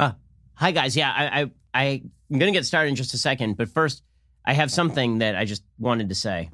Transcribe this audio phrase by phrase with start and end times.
[0.00, 0.12] Uh,
[0.54, 0.96] hi, guys.
[0.96, 1.84] Yeah, I, I, I,
[2.30, 4.02] I'm going to get started in just a second, but first,
[4.46, 6.48] I have something that I just wanted to say.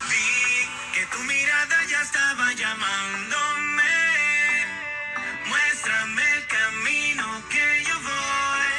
[0.00, 0.06] Vi
[0.92, 3.94] que tu mirada ya estaba llamándome.
[5.46, 8.72] Muéstrame el camino que yo voy.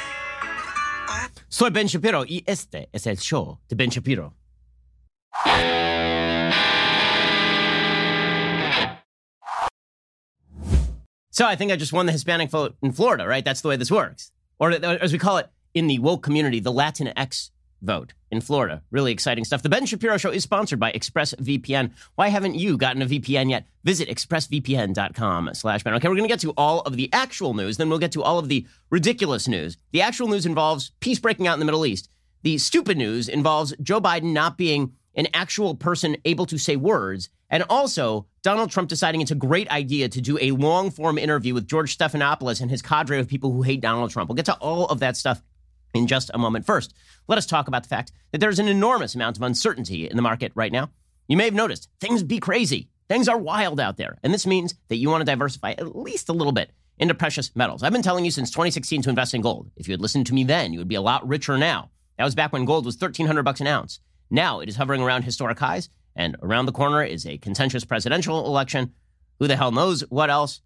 [1.48, 4.34] Soy Ben Shapiro y este es el show de Ben Shapiro.
[11.36, 13.44] So I think I just won the Hispanic vote in Florida, right?
[13.44, 14.32] That's the way this works.
[14.58, 17.50] Or as we call it in the woke community, the Latinx
[17.82, 18.82] vote in Florida.
[18.90, 19.62] Really exciting stuff.
[19.62, 21.92] The Ben Shapiro Show is sponsored by ExpressVPN.
[22.16, 23.68] Why haven't you gotten a VPN yet?
[23.84, 25.94] Visit expressvpn.com slash Ben.
[25.95, 27.76] Okay, we're going to get to all of the actual news.
[27.76, 29.76] Then we'll get to all of the ridiculous news.
[29.92, 32.09] The actual news involves peace breaking out in the Middle East.
[32.44, 37.30] The stupid news involves Joe Biden not being an actual person able to say words.
[37.50, 41.54] And also, Donald Trump deciding it's a great idea to do a long form interview
[41.54, 44.30] with George Stephanopoulos and his cadre of people who hate Donald Trump.
[44.30, 45.42] We'll get to all of that stuff
[45.94, 46.66] in just a moment.
[46.66, 46.94] First,
[47.28, 50.22] let us talk about the fact that there's an enormous amount of uncertainty in the
[50.22, 50.89] market right now.
[51.28, 52.89] You may have noticed things be crazy.
[53.08, 54.17] Things are wild out there.
[54.23, 57.56] And this means that you want to diversify at least a little bit into precious
[57.56, 57.84] metals.
[57.84, 59.70] I've been telling you since 2016 to invest in gold.
[59.76, 61.92] If you had listened to me then, you would be a lot richer now.
[62.17, 64.00] That was back when gold was 1300 bucks an ounce.
[64.30, 68.45] Now it is hovering around historic highs, and around the corner is a contentious presidential
[68.45, 68.94] election.
[69.40, 70.62] Who the hell knows what else?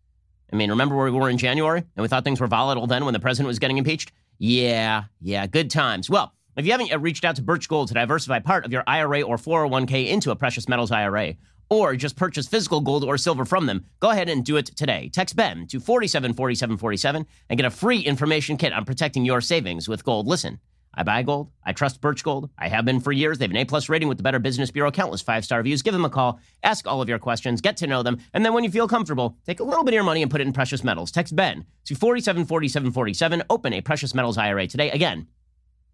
[0.52, 3.06] I mean, remember where we were in January and we thought things were volatile then
[3.06, 4.12] when the president was getting impeached?
[4.38, 6.10] Yeah, yeah, good times.
[6.10, 8.84] Well, if you haven't yet reached out to Birch Gold to diversify part of your
[8.88, 11.36] IRA or 401k into a precious metals IRA,
[11.70, 15.10] or just purchase physical gold or silver from them, go ahead and do it today.
[15.14, 20.04] Text Ben to 474747 and get a free information kit on protecting your savings with
[20.04, 20.28] gold.
[20.28, 20.60] Listen,
[20.94, 21.52] I buy gold.
[21.64, 22.50] I trust Birch Gold.
[22.58, 23.38] I have been for years.
[23.38, 25.82] They have an A plus rating with the Better Business Bureau, countless five star reviews.
[25.82, 28.54] Give them a call, ask all of your questions, get to know them, and then
[28.54, 30.54] when you feel comfortable, take a little bit of your money and put it in
[30.54, 31.12] precious metals.
[31.12, 33.44] Text Ben to 474747.
[33.50, 34.92] Open a precious metals IRA today.
[34.92, 35.28] Again,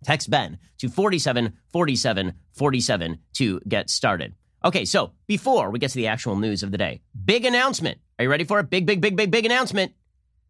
[0.03, 4.33] text Ben to 474747 to get started.
[4.63, 7.99] Okay, so before we get to the actual news of the day, big announcement.
[8.17, 8.69] Are you ready for it?
[8.69, 9.91] Big, big, big, big, big announcement.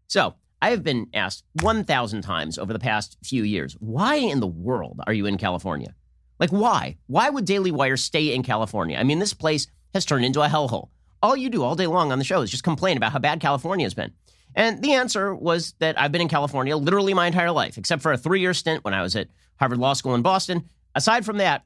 [0.07, 4.47] So, I have been asked 1,000 times over the past few years, why in the
[4.47, 5.93] world are you in California?
[6.39, 6.97] Like, why?
[7.07, 8.97] Why would Daily Wire stay in California?
[8.97, 10.89] I mean, this place has turned into a hellhole.
[11.21, 13.39] All you do all day long on the show is just complain about how bad
[13.39, 14.11] California has been.
[14.55, 18.13] And the answer was that I've been in California literally my entire life, except for
[18.13, 19.27] a three year stint when I was at
[19.57, 20.69] Harvard Law School in Boston.
[20.93, 21.63] Aside from that,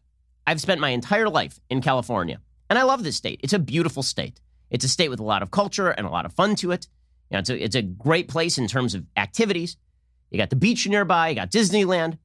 [0.47, 2.39] I've spent my entire life in California.
[2.69, 3.39] And I love this state.
[3.43, 4.41] It's a beautiful state.
[4.69, 6.87] It's a state with a lot of culture and a lot of fun to it.
[7.29, 9.77] You know, it's a, it's a great place in terms of activities.
[10.31, 12.17] You got the beach nearby, you got Disneyland.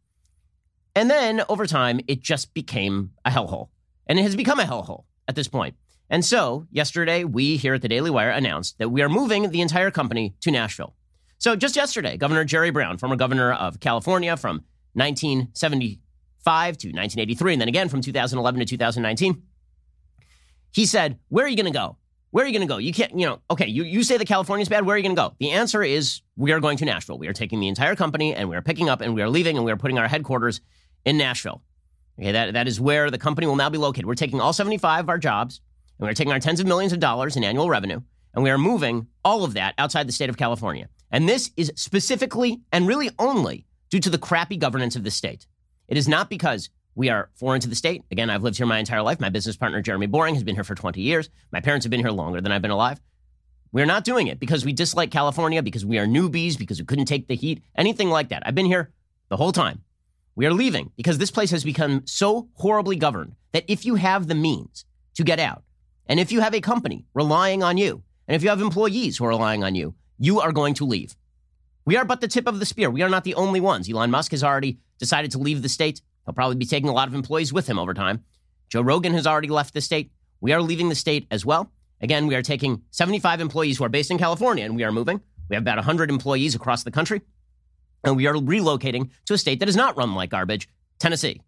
[0.95, 3.69] And then over time, it just became a hellhole.
[4.07, 5.75] And it has become a hellhole at this point.
[6.11, 9.61] And so yesterday, we here at the Daily Wire announced that we are moving the
[9.61, 10.95] entire company to Nashville.
[11.39, 17.61] So just yesterday, Governor Jerry Brown, former governor of California from 1975 to 1983, and
[17.61, 19.43] then again from 2011 to 2019,
[20.73, 21.97] he said, Where are you going to go?
[22.35, 22.79] Where are you going to go?
[22.79, 24.85] You can't, you know, okay, you, you say that California's bad.
[24.85, 25.37] Where are you going to go?
[25.39, 27.17] The answer is we are going to Nashville.
[27.17, 29.57] We are taking the entire company and we are picking up and we are leaving
[29.57, 30.61] and we are putting our headquarters
[31.05, 31.63] in Nashville.
[32.19, 34.07] Okay, that, that is where the company will now be located.
[34.07, 35.61] We're taking all 75 of our jobs
[36.01, 38.01] and we're taking our tens of millions of dollars in annual revenue
[38.35, 40.89] and we are moving all of that outside the state of California.
[41.13, 45.47] And this is specifically and really only due to the crappy governance of the state.
[45.87, 48.05] It is not because we are foreign to the state.
[48.11, 49.21] Again, I've lived here my entire life.
[49.21, 51.29] My business partner, Jeremy Boring, has been here for 20 years.
[51.53, 53.01] My parents have been here longer than I've been alive.
[53.73, 57.07] We're not doing it because we dislike California, because we are newbies, because we couldn't
[57.07, 58.45] take the heat, anything like that.
[58.47, 58.93] I've been here
[59.29, 59.83] the whole time.
[60.37, 64.27] We are leaving because this place has become so horribly governed that if you have
[64.27, 64.85] the means
[65.15, 65.63] to get out,
[66.07, 69.25] and if you have a company relying on you, and if you have employees who
[69.25, 71.17] are relying on you, you are going to leave.
[71.85, 72.91] We are but the tip of the spear.
[72.91, 73.91] We are not the only ones.
[73.91, 76.01] Elon Musk has already decided to leave the state.
[76.25, 78.25] He'll probably be taking a lot of employees with him over time.
[78.69, 80.11] Joe Rogan has already left the state.
[80.41, 81.71] We are leaving the state as well.
[82.01, 85.21] Again, we are taking 75 employees who are based in California and we are moving.
[85.49, 87.23] We have about 100 employees across the country.
[88.03, 90.69] And we are relocating to a state that is not run like garbage,
[90.99, 91.41] Tennessee.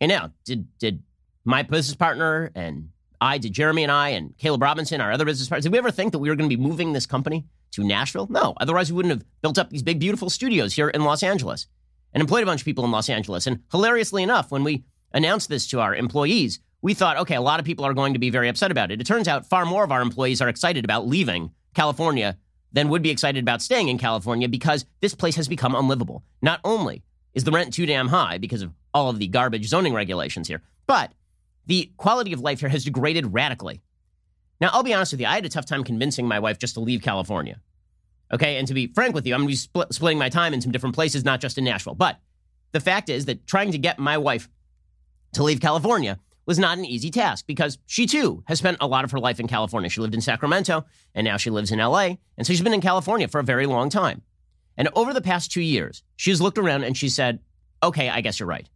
[0.00, 1.02] Okay, now, did, did
[1.44, 5.48] my business partner and I, did Jeremy and I and Caleb Robinson, our other business
[5.48, 7.84] partners, did we ever think that we were going to be moving this company to
[7.84, 8.26] Nashville?
[8.30, 8.54] No.
[8.60, 11.66] Otherwise, we wouldn't have built up these big, beautiful studios here in Los Angeles
[12.14, 13.46] and employed a bunch of people in Los Angeles.
[13.46, 17.60] And hilariously enough, when we announced this to our employees, we thought, okay, a lot
[17.60, 19.00] of people are going to be very upset about it.
[19.00, 22.36] It turns out far more of our employees are excited about leaving California
[22.72, 26.24] than would be excited about staying in California because this place has become unlivable.
[26.40, 27.02] Not only
[27.34, 30.62] is the rent too damn high because of all of the garbage zoning regulations here,
[30.86, 31.12] but
[31.66, 33.82] the quality of life here has degraded radically.
[34.60, 36.74] Now, I'll be honest with you, I had a tough time convincing my wife just
[36.74, 37.60] to leave California.
[38.32, 38.56] Okay.
[38.56, 40.60] And to be frank with you, I'm going to be split, splitting my time in
[40.60, 41.94] some different places, not just in Nashville.
[41.94, 42.18] But
[42.72, 44.48] the fact is that trying to get my wife
[45.34, 49.04] to leave California was not an easy task because she too has spent a lot
[49.04, 49.88] of her life in California.
[49.88, 50.84] She lived in Sacramento
[51.14, 52.16] and now she lives in LA.
[52.36, 54.22] And so she's been in California for a very long time.
[54.76, 57.40] And over the past two years, she's looked around and she said,
[57.82, 58.68] okay, I guess you're right.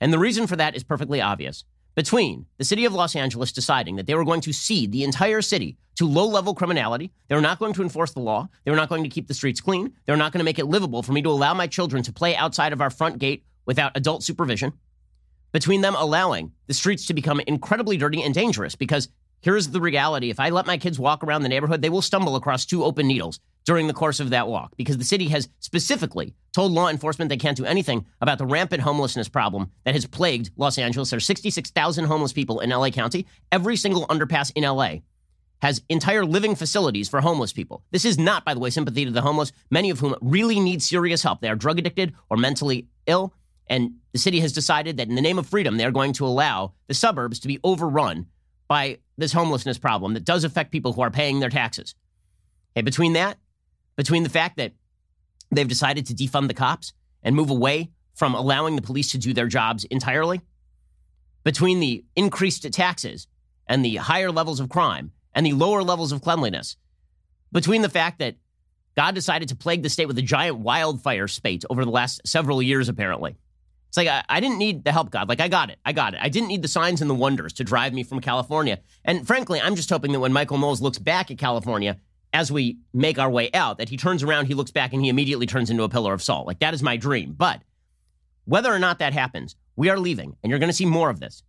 [0.00, 1.64] And the reason for that is perfectly obvious.
[1.94, 5.42] Between the city of Los Angeles deciding that they were going to cede the entire
[5.42, 8.78] city to low level criminality, they were not going to enforce the law, they were
[8.78, 11.02] not going to keep the streets clean, they were not going to make it livable
[11.02, 14.22] for me to allow my children to play outside of our front gate without adult
[14.22, 14.72] supervision,
[15.52, 19.08] between them allowing the streets to become incredibly dirty and dangerous because
[19.42, 22.36] here's the reality if I let my kids walk around the neighborhood, they will stumble
[22.36, 26.34] across two open needles during the course of that walk because the city has specifically
[26.52, 30.50] told law enforcement they can't do anything about the rampant homelessness problem that has plagued
[30.56, 31.10] Los Angeles.
[31.10, 33.26] There are 66,000 homeless people in LA County.
[33.50, 34.96] Every single underpass in LA
[35.62, 37.84] has entire living facilities for homeless people.
[37.92, 40.82] This is not, by the way, sympathy to the homeless, many of whom really need
[40.82, 41.40] serious help.
[41.40, 43.32] They are drug addicted or mentally ill.
[43.68, 46.72] And the city has decided that in the name of freedom, they're going to allow
[46.88, 48.26] the suburbs to be overrun
[48.66, 51.94] by this homelessness problem that does affect people who are paying their taxes.
[52.74, 53.38] Okay, between that,
[53.96, 54.72] between the fact that
[55.50, 56.92] they've decided to defund the cops
[57.22, 60.40] and move away from allowing the police to do their jobs entirely,
[61.44, 63.26] between the increased taxes
[63.66, 66.76] and the higher levels of crime and the lower levels of cleanliness,
[67.50, 68.36] between the fact that
[68.96, 72.62] God decided to plague the state with a giant wildfire spate over the last several
[72.62, 73.36] years, apparently.
[73.88, 75.28] It's like, I, I, didn't need the help, God.
[75.28, 75.78] Like, I got it.
[75.84, 76.20] I got it.
[76.22, 78.80] I didn't need the signs and the wonders to drive me from California.
[79.04, 81.98] And frankly, I'm just hoping that when Michael Knowles looks back at California
[82.32, 85.08] as we make our way out, that he turns around, he looks back, and he
[85.08, 86.46] immediately turns into a pillar of salt.
[86.46, 87.34] Like, that is my dream.
[87.36, 87.62] But
[88.44, 91.20] whether or not that happens, we are leaving, and you're going to see more of
[91.20, 91.42] this.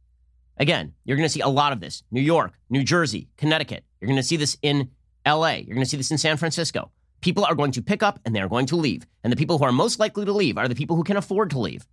[0.58, 2.04] Again, you're going to see a lot of this.
[2.12, 3.84] New York, New Jersey, Connecticut.
[4.00, 4.92] You're going to see this in
[5.26, 5.54] LA.
[5.54, 6.92] You're going to see this in San Francisco.
[7.22, 9.08] People are going to pick up and they are going to leave.
[9.24, 11.50] And the people who are most likely to leave are the people who can afford
[11.52, 11.88] to leave.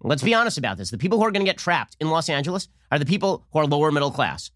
[0.00, 0.90] Let's be honest about this.
[0.90, 3.58] The people who are going to get trapped in Los Angeles are the people who
[3.58, 4.50] are lower middle class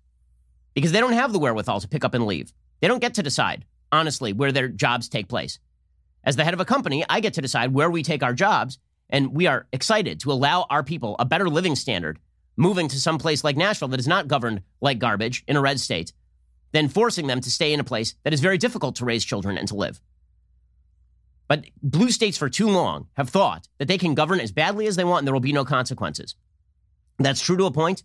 [0.74, 2.52] because they don't have the wherewithal to pick up and leave.
[2.80, 5.58] They don't get to decide, honestly, where their jobs take place.
[6.24, 8.78] As the head of a company, I get to decide where we take our jobs,
[9.08, 12.18] and we are excited to allow our people a better living standard
[12.56, 15.80] moving to some place like Nashville that is not governed like garbage in a red
[15.80, 16.12] state
[16.72, 19.56] than forcing them to stay in a place that is very difficult to raise children
[19.56, 20.00] and to live.
[21.48, 24.94] But blue states for too long have thought that they can govern as badly as
[24.94, 26.36] they want and there will be no consequences.
[27.18, 28.02] That's true to a point,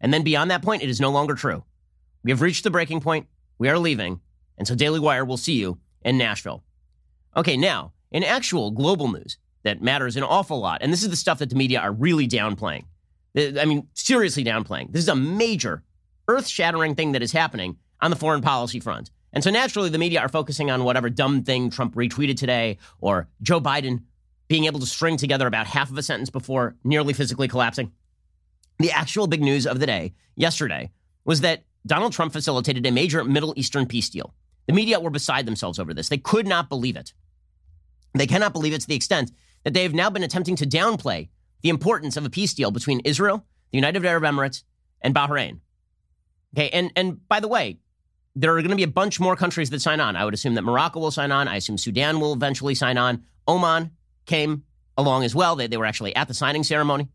[0.00, 1.64] and then beyond that point, it is no longer true.
[2.24, 3.26] We have reached the breaking point.
[3.58, 4.20] We are leaving.
[4.56, 6.64] And so Daily Wire will see you in Nashville.
[7.36, 11.16] Okay, now, in actual global news that matters an awful lot, and this is the
[11.16, 12.84] stuff that the media are really downplaying.
[13.36, 14.92] I mean, seriously downplaying.
[14.92, 15.82] This is a major,
[16.26, 19.10] earth shattering thing that is happening on the foreign policy front.
[19.32, 23.28] And so naturally, the media are focusing on whatever dumb thing Trump retweeted today or
[23.42, 24.04] Joe Biden
[24.48, 27.92] being able to string together about half of a sentence before nearly physically collapsing.
[28.78, 30.90] The actual big news of the day yesterday
[31.24, 34.34] was that Donald Trump facilitated a major Middle Eastern peace deal.
[34.66, 36.08] The media were beside themselves over this.
[36.08, 37.12] They could not believe it.
[38.14, 39.32] They cannot believe it to the extent
[39.64, 41.28] that they have now been attempting to downplay
[41.62, 44.62] the importance of a peace deal between Israel, the United Arab Emirates,
[45.00, 45.60] and Bahrain.
[46.54, 47.78] Okay, and and by the way,
[48.34, 50.16] there are going to be a bunch more countries that sign on.
[50.16, 51.48] I would assume that Morocco will sign on.
[51.48, 53.24] I assume Sudan will eventually sign on.
[53.46, 53.90] Oman
[54.26, 54.64] came
[54.96, 55.56] along as well.
[55.56, 57.08] They, they were actually at the signing ceremony.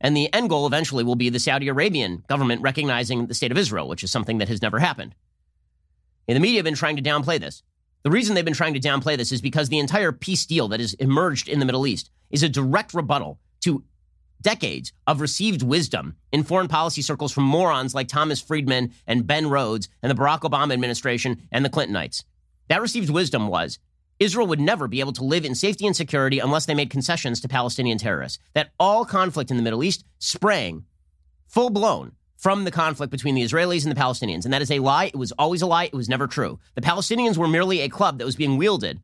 [0.00, 3.58] And the end goal eventually will be the Saudi Arabian government recognizing the state of
[3.58, 5.14] Israel, which is something that has never happened.
[6.28, 7.62] And the media have been trying to downplay this.
[8.02, 10.80] The reason they've been trying to downplay this is because the entire peace deal that
[10.80, 13.84] has emerged in the Middle East is a direct rebuttal to
[14.42, 19.48] decades of received wisdom in foreign policy circles from morons like Thomas Friedman and Ben
[19.48, 22.24] Rhodes and the Barack Obama administration and the Clintonites.
[22.68, 23.78] That received wisdom was
[24.20, 27.40] Israel would never be able to live in safety and security unless they made concessions
[27.40, 28.38] to Palestinian terrorists.
[28.54, 30.84] That all conflict in the Middle East sprang
[31.46, 34.44] full blown from the conflict between the Israelis and the Palestinians.
[34.44, 35.06] And that is a lie.
[35.06, 35.84] It was always a lie.
[35.84, 36.58] It was never true.
[36.74, 39.00] The Palestinians were merely a club that was being wielded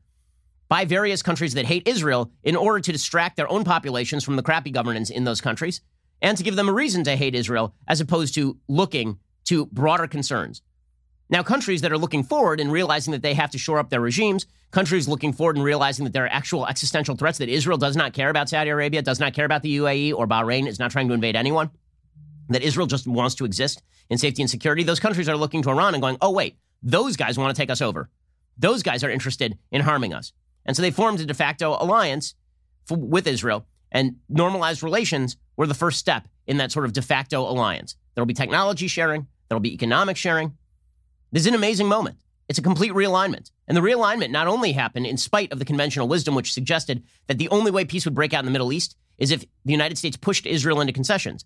[0.68, 4.42] by various countries that hate Israel in order to distract their own populations from the
[4.42, 5.80] crappy governance in those countries
[6.22, 10.06] and to give them a reason to hate Israel as opposed to looking to broader
[10.06, 10.62] concerns.
[11.28, 14.00] Now, countries that are looking forward and realizing that they have to shore up their
[14.00, 17.96] regimes, countries looking forward and realizing that there are actual existential threats, that Israel does
[17.96, 20.90] not care about Saudi Arabia, does not care about the UAE or Bahrain, is not
[20.90, 21.70] trying to invade anyone,
[22.48, 25.70] that Israel just wants to exist in safety and security, those countries are looking to
[25.70, 28.10] Iran and going, oh, wait, those guys want to take us over.
[28.58, 30.32] Those guys are interested in harming us.
[30.66, 32.34] And so they formed a de facto alliance
[32.84, 37.02] for, with Israel, and normalized relations were the first step in that sort of de
[37.02, 37.96] facto alliance.
[38.14, 40.56] There will be technology sharing, there will be economic sharing.
[41.32, 42.16] This is an amazing moment.
[42.50, 43.52] It's a complete realignment.
[43.69, 47.38] And the realignment not only happened in spite of the conventional wisdom, which suggested that
[47.38, 49.97] the only way peace would break out in the Middle East is if the United
[49.97, 51.45] States pushed Israel into concessions.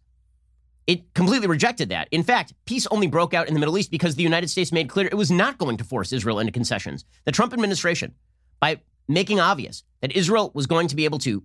[0.86, 2.08] It completely rejected that.
[2.10, 4.88] In fact, peace only broke out in the Middle East because the United States made
[4.88, 7.04] clear it was not going to force Israel into concessions.
[7.26, 8.14] The Trump administration,
[8.58, 11.42] by making obvious that Israel was going to be able to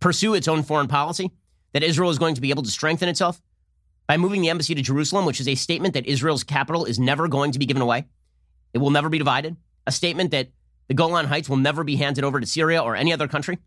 [0.00, 1.32] pursue its own foreign policy,
[1.74, 3.42] that Israel is going to be able to strengthen itself,
[4.06, 7.28] by moving the embassy to Jerusalem, which is a statement that Israel's capital is never
[7.28, 8.06] going to be given away,
[8.72, 9.56] it will never be divided,
[9.86, 10.48] a statement that
[10.88, 13.58] the Golan Heights will never be handed over to Syria or any other country.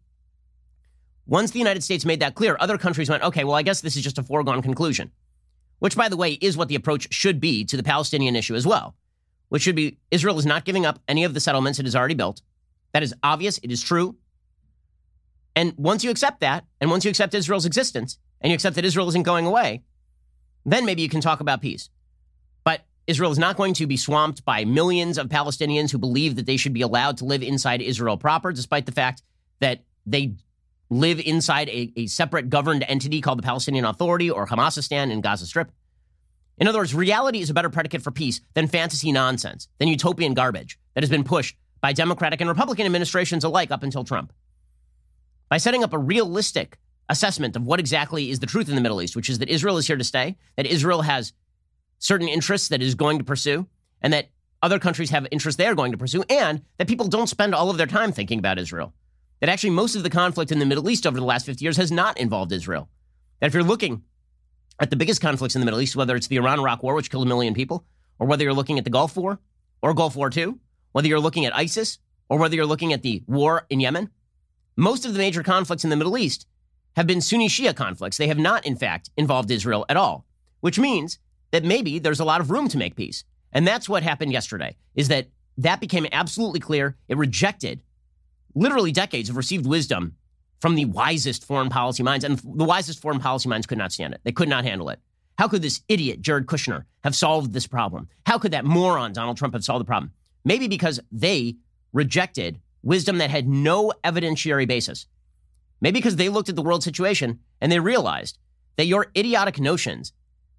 [1.27, 3.95] Once the United States made that clear, other countries went, okay, well, I guess this
[3.95, 5.11] is just a foregone conclusion.
[5.79, 8.67] Which, by the way, is what the approach should be to the Palestinian issue as
[8.67, 8.95] well,
[9.49, 12.15] which should be Israel is not giving up any of the settlements it has already
[12.15, 12.41] built.
[12.93, 14.17] That is obvious, it is true.
[15.55, 18.85] And once you accept that, and once you accept Israel's existence, and you accept that
[18.85, 19.83] Israel isn't going away,
[20.65, 21.89] then maybe you can talk about peace.
[23.11, 26.55] Israel is not going to be swamped by millions of Palestinians who believe that they
[26.55, 29.21] should be allowed to live inside Israel proper, despite the fact
[29.59, 30.35] that they
[30.89, 35.45] live inside a, a separate governed entity called the Palestinian Authority or Hamasistan in Gaza
[35.45, 35.71] Strip.
[36.57, 40.33] In other words, reality is a better predicate for peace than fantasy nonsense, than utopian
[40.33, 44.31] garbage that has been pushed by Democratic and Republican administrations alike up until Trump.
[45.49, 46.77] By setting up a realistic
[47.09, 49.77] assessment of what exactly is the truth in the Middle East, which is that Israel
[49.77, 51.33] is here to stay, that Israel has
[52.01, 53.65] certain interests that is going to pursue,
[54.01, 54.29] and that
[54.61, 57.69] other countries have interests they are going to pursue, and that people don't spend all
[57.69, 58.93] of their time thinking about Israel
[59.41, 61.77] that actually most of the conflict in the Middle East over the last 50 years
[61.77, 62.89] has not involved Israel.
[63.39, 64.03] That if you're looking
[64.79, 67.09] at the biggest conflicts in the Middle East, whether it's the Iran Iraq War, which
[67.09, 67.83] killed a million people,
[68.19, 69.39] or whether you're looking at the Gulf War
[69.81, 70.55] or Gulf War II,
[70.91, 71.97] whether you're looking at ISIS
[72.29, 74.09] or whether you're looking at the war in Yemen,
[74.77, 76.45] most of the major conflicts in the Middle East
[76.95, 78.17] have been Sunni Shia conflicts.
[78.17, 80.25] They have not, in fact, involved Israel at all,
[80.59, 81.17] which means
[81.51, 83.23] that maybe there's a lot of room to make peace.
[83.53, 85.27] And that's what happened yesterday, is that
[85.57, 86.95] that became absolutely clear.
[87.07, 87.81] It rejected
[88.55, 90.15] literally decades of received wisdom
[90.59, 94.13] from the wisest foreign policy minds, and the wisest foreign policy minds could not stand
[94.13, 94.21] it.
[94.23, 94.99] They could not handle it.
[95.37, 98.07] How could this idiot, Jared Kushner, have solved this problem?
[98.27, 100.11] How could that moron, Donald Trump, have solved the problem?
[100.45, 101.55] Maybe because they
[101.93, 105.07] rejected wisdom that had no evidentiary basis.
[105.81, 108.37] Maybe because they looked at the world situation and they realized
[108.75, 110.13] that your idiotic notions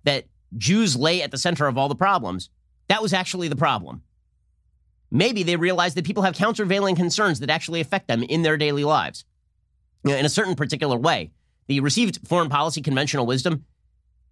[0.04, 0.24] that
[0.56, 2.50] Jews lay at the center of all the problems,
[2.88, 4.02] that was actually the problem.
[5.10, 8.84] Maybe they realize that people have countervailing concerns that actually affect them in their daily
[8.84, 9.24] lives.
[10.04, 11.30] In a certain particular way,
[11.66, 13.64] the received foreign policy conventional wisdom,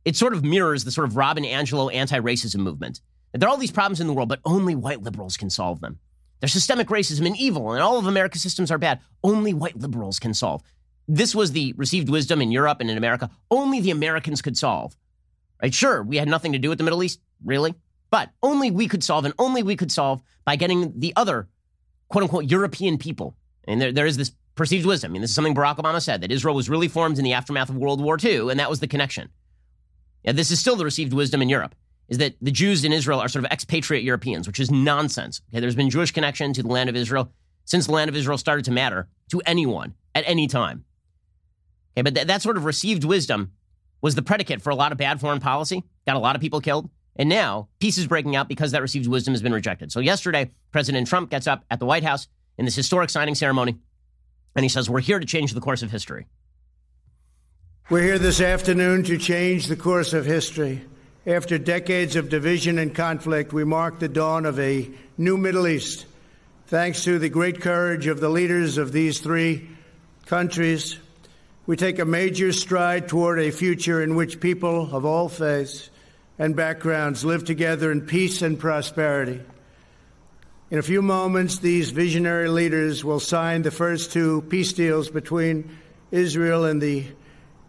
[0.05, 3.01] it sort of mirrors the sort of Robin DiAngelo anti-racism movement.
[3.33, 5.99] There are all these problems in the world, but only white liberals can solve them.
[6.41, 9.01] There's systemic racism and evil, and all of America's systems are bad.
[9.23, 10.63] Only white liberals can solve.
[11.07, 13.31] This was the received wisdom in Europe and in America.
[13.51, 14.97] Only the Americans could solve.
[15.63, 15.75] Right?
[15.75, 17.75] Sure, we had nothing to do with the Middle East, really.
[18.11, 21.49] But only we could solve, and only we could solve by getting the other
[22.09, 23.37] quote unquote European people.
[23.69, 25.11] And there, there is this perceived wisdom.
[25.11, 27.33] I mean, this is something Barack Obama said that Israel was really formed in the
[27.33, 29.29] aftermath of World War II, and that was the connection.
[30.25, 31.75] Yeah, this is still the received wisdom in Europe,
[32.09, 35.41] is that the Jews in Israel are sort of expatriate Europeans, which is nonsense.
[35.51, 37.33] Okay, there's been Jewish connection to the land of Israel
[37.65, 40.85] since the land of Israel started to matter to anyone at any time.
[41.95, 43.53] Okay, but th- that sort of received wisdom
[44.01, 46.61] was the predicate for a lot of bad foreign policy, got a lot of people
[46.61, 46.89] killed.
[47.17, 49.93] And now peace is breaking out because that received wisdom has been rejected.
[49.93, 53.77] So yesterday, President Trump gets up at the White House in this historic signing ceremony,
[54.55, 56.27] and he says, We're here to change the course of history.
[57.91, 60.83] We're here this afternoon to change the course of history.
[61.27, 64.89] After decades of division and conflict, we mark the dawn of a
[65.19, 66.07] new Middle East.
[66.69, 69.69] Thanks to the great courage of the leaders of these three
[70.27, 70.99] countries,
[71.71, 75.89] we take a major stride toward a future in which people of all faiths
[76.37, 79.41] and backgrounds live together in peace and prosperity.
[80.73, 85.79] In a few moments, these visionary leaders will sign the first two peace deals between
[86.11, 87.05] Israel and the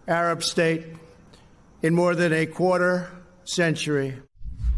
[0.08, 0.84] Arab state
[1.84, 3.08] in more than a quarter
[3.43, 4.15] century.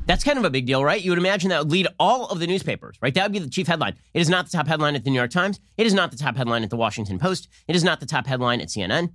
[0.05, 1.01] That's kind of a big deal, right?
[1.01, 3.13] You would imagine that would lead all of the newspapers, right?
[3.13, 3.95] That would be the chief headline.
[4.13, 5.62] It is not the top headline at the New York Times.
[5.77, 7.48] It is not the top headline at the Washington Post.
[7.67, 9.13] It is not the top headline at CNN.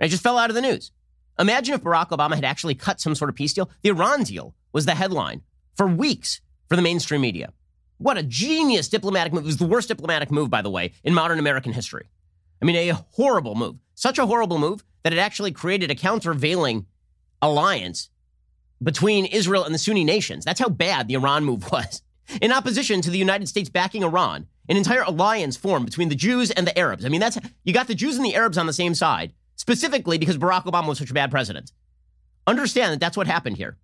[0.00, 0.90] It just fell out of the news.
[1.38, 3.70] Imagine if Barack Obama had actually cut some sort of peace deal.
[3.82, 5.42] The Iran deal was the headline
[5.76, 7.52] for weeks for the mainstream media.
[7.98, 9.44] What a genius diplomatic move.
[9.44, 12.08] It was the worst diplomatic move, by the way, in modern American history.
[12.60, 13.76] I mean, a horrible move.
[13.94, 16.86] Such a horrible move that it actually created a countervailing
[17.40, 18.10] alliance
[18.82, 20.44] between Israel and the Sunni nations.
[20.44, 22.02] That's how bad the Iran move was.
[22.42, 26.50] In opposition to the United States backing Iran, an entire alliance formed between the Jews
[26.50, 27.04] and the Arabs.
[27.04, 30.18] I mean, that's you got the Jews and the Arabs on the same side specifically
[30.18, 31.72] because Barack Obama was such a bad president.
[32.46, 33.76] Understand that that's what happened here.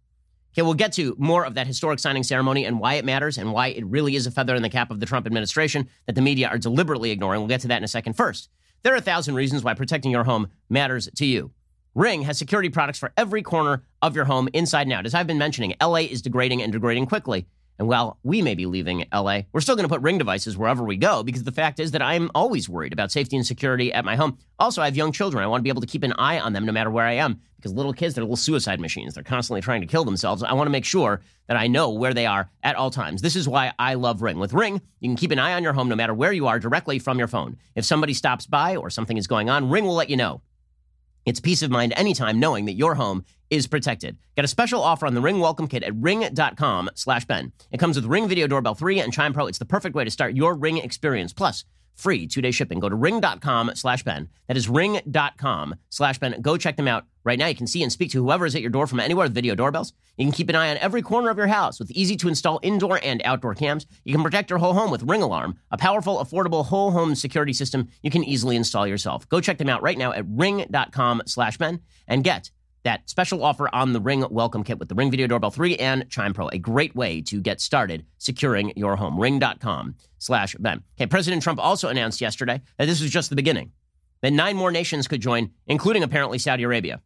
[0.53, 3.53] Okay, we'll get to more of that historic signing ceremony and why it matters and
[3.53, 6.21] why it really is a feather in the cap of the Trump administration that the
[6.21, 7.41] media are deliberately ignoring.
[7.41, 8.15] We'll get to that in a second.
[8.15, 8.51] First,
[8.83, 11.53] there are a thousand reasons why protecting your home matters to you.
[11.95, 15.05] Ring has security products for every corner of your home, inside and out.
[15.05, 17.47] As I've been mentioning, LA is degrading and degrading quickly.
[17.79, 20.83] And while we may be leaving LA, we're still going to put ring devices wherever
[20.85, 24.07] we go because the fact is that I'm always worried about safety and security at
[24.07, 24.39] my home.
[24.59, 25.45] Also, I have young children.
[25.45, 27.15] I want to be able to keep an eye on them no matter where I
[27.15, 29.13] am because little kids, they're little suicide machines.
[29.13, 30.43] They're constantly trying to kill themselves.
[30.43, 33.21] I want to make sure that I know where they are at all times.
[33.21, 34.39] This is why I love Ring.
[34.39, 36.59] With Ring, you can keep an eye on your home no matter where you are
[36.59, 37.59] directly from your phone.
[37.75, 40.41] If somebody stops by or something is going on, Ring will let you know.
[41.25, 44.17] It's peace of mind anytime knowing that your home is protected.
[44.35, 47.53] Get a special offer on the Ring Welcome Kit at ring.com slash Ben.
[47.71, 49.47] It comes with Ring Video Doorbell 3 and Chime Pro.
[49.47, 51.33] It's the perfect way to start your Ring experience.
[51.33, 51.65] Plus,
[51.95, 52.81] free two-day shipping.
[52.81, 54.29] Go to ring.com slash Ben.
[54.49, 56.41] That is ring.com slash Ben.
[56.41, 57.47] Go check them out right now.
[57.47, 59.55] You can see and speak to whoever is at your door from anywhere with video
[59.55, 59.93] doorbells.
[60.17, 63.23] You can keep an eye on every corner of your house with easy-to-install indoor and
[63.25, 63.87] outdoor cams.
[64.05, 67.53] You can protect your whole home with Ring Alarm, a powerful, affordable whole home security
[67.53, 69.29] system you can easily install yourself.
[69.29, 72.51] Go check them out right now at ring.com slash Ben and get
[72.85, 76.09] that special offer on the Ring Welcome Kit with the Ring Video Doorbell 3 and
[76.11, 76.49] Chime Pro.
[76.49, 79.19] A great way to get started securing your home.
[79.19, 80.83] Ring.com slash Ben.
[80.97, 83.73] Okay, President Trump also announced yesterday that this was just the beginning,
[84.21, 87.01] that nine more nations could join, including apparently Saudi Arabia.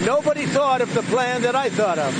[0.00, 2.14] Nobody thought of the plan that I thought of.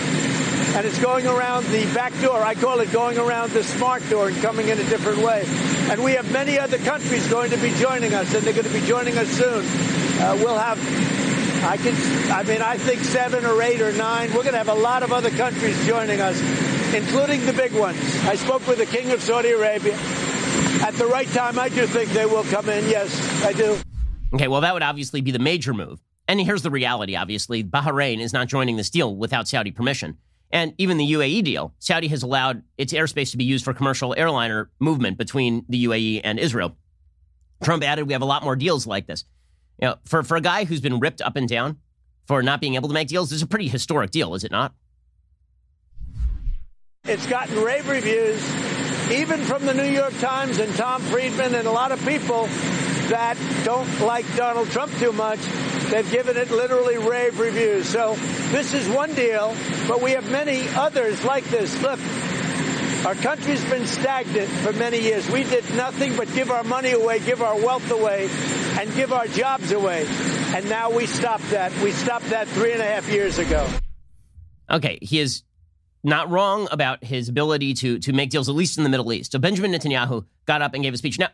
[0.76, 2.41] And it's going around the back door.
[2.43, 5.45] I call it going around the smart door and coming in a different way.
[5.91, 8.73] And we have many other countries going to be joining us, and they're going to
[8.73, 9.64] be joining us soon.
[10.21, 10.79] Uh, we'll have,
[11.64, 11.95] I can,
[12.33, 14.31] I mean, I think seven or eight or nine.
[14.31, 16.41] We're going to have a lot of other countries joining us,
[16.95, 17.99] including the big ones.
[18.25, 19.95] I spoke with the King of Saudi Arabia.
[20.83, 22.88] At the right time, I do think they will come in.
[22.88, 23.79] Yes, I do.
[24.35, 26.00] Okay, well, that would obviously be the major move.
[26.32, 27.62] And here's the reality, obviously.
[27.62, 30.16] Bahrain is not joining this deal without Saudi permission.
[30.50, 34.14] And even the UAE deal, Saudi has allowed its airspace to be used for commercial
[34.16, 36.74] airliner movement between the UAE and Israel.
[37.62, 39.26] Trump added, we have a lot more deals like this.
[39.78, 41.76] You know, for, for a guy who's been ripped up and down
[42.26, 44.50] for not being able to make deals, this is a pretty historic deal, is it
[44.50, 44.73] not?
[47.04, 48.42] It's gotten rave reviews,
[49.12, 52.47] even from the New York Times and Tom Friedman and a lot of people
[53.10, 55.38] that don't like Donald Trump too much.
[55.93, 57.87] They've given it literally rave reviews.
[57.87, 58.15] So
[58.50, 59.55] this is one deal,
[59.87, 61.83] but we have many others like this.
[61.83, 62.00] Look,
[63.05, 65.28] our country's been stagnant for many years.
[65.28, 68.31] We did nothing but give our money away, give our wealth away,
[68.81, 70.07] and give our jobs away.
[70.55, 71.78] And now we stopped that.
[71.83, 73.69] We stopped that three and a half years ago.
[74.71, 75.43] Okay, he is
[76.02, 79.33] not wrong about his ability to to make deals, at least in the Middle East.
[79.33, 81.19] So Benjamin Netanyahu got up and gave a speech.
[81.19, 81.28] Now,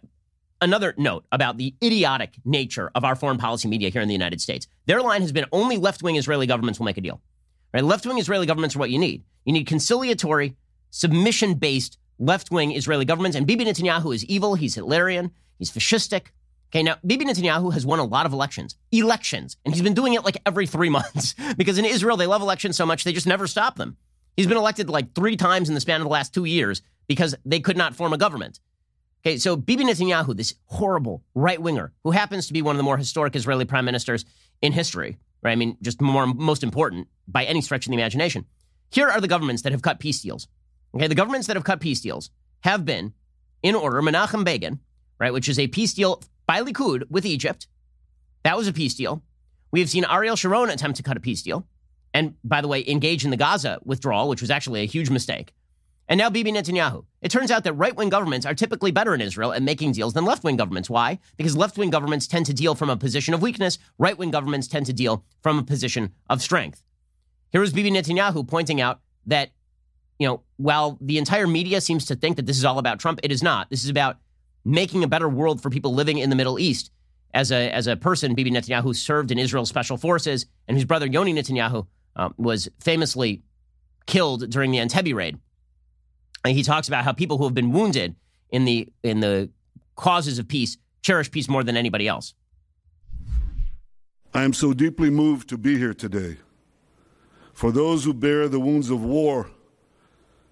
[0.61, 4.40] another note about the idiotic nature of our foreign policy media here in the United
[4.40, 4.66] States.
[4.87, 7.21] Their line has been only left wing Israeli governments will make a deal.
[7.73, 7.85] Right?
[7.85, 9.25] Left wing Israeli governments are what you need.
[9.44, 10.57] You need conciliatory,
[10.90, 13.37] submission based left wing Israeli governments.
[13.37, 14.55] And Bibi Netanyahu is evil.
[14.55, 15.31] He's Hitlerian.
[15.59, 16.29] He's fascistic.
[16.71, 20.12] Okay, now Bibi Netanyahu has won a lot of elections, elections, and he's been doing
[20.12, 23.27] it like every three months because in Israel they love elections so much they just
[23.27, 23.97] never stop them.
[24.37, 27.35] He's been elected like three times in the span of the last two years because
[27.44, 28.61] they could not form a government.
[29.24, 32.85] Okay, so Bibi Netanyahu, this horrible right winger, who happens to be one of the
[32.85, 34.24] more historic Israeli prime ministers
[34.62, 35.52] in history, right?
[35.52, 38.46] I mean, just more most important by any stretch of the imagination.
[38.90, 40.46] Here are the governments that have cut peace deals.
[40.94, 43.12] Okay, the governments that have cut peace deals have been,
[43.62, 44.78] in order, Menachem Begin,
[45.18, 47.66] right, which is a peace deal by Likud with Egypt.
[48.44, 49.22] That was a peace deal.
[49.70, 51.66] We have seen Ariel Sharon attempt to cut a peace deal.
[52.14, 55.52] And by the way, engage in the Gaza withdrawal, which was actually a huge mistake.
[56.09, 57.05] And now Bibi Netanyahu.
[57.21, 60.14] It turns out that right wing governments are typically better in Israel at making deals
[60.14, 60.88] than left wing governments.
[60.88, 61.18] Why?
[61.37, 64.68] Because left wing governments tend to deal from a position of weakness, right wing governments
[64.68, 66.83] tend to deal from a position of strength.
[67.51, 69.51] Here is Bibi Netanyahu pointing out that,
[70.18, 73.21] you know, while the entire media seems to think that this is all about Trump,
[73.23, 73.68] it is not.
[73.68, 74.16] This is about
[74.64, 76.90] making a better world for people living in the Middle East.
[77.35, 81.07] As a, as a person, Bibi Netanyahu served in Israel's special forces, and whose brother
[81.07, 83.42] Yoni Netanyahu uh, was famously
[84.07, 85.38] killed during the Entebbe raid.
[86.44, 88.16] And he talks about how people who have been wounded
[88.51, 89.51] in the in the
[89.96, 92.35] causes of peace cherish peace more than anybody else.
[94.35, 96.37] I am so deeply moved to be here today.
[97.55, 99.51] For those who bear the wounds of war,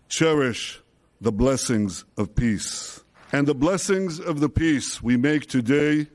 [0.09, 0.81] cherish
[1.20, 3.05] the blessings of peace.
[3.33, 6.09] And the blessings of the peace we make today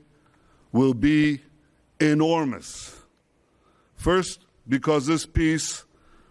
[0.72, 1.40] will be
[2.00, 3.00] enormous.
[3.94, 5.84] First, because this peace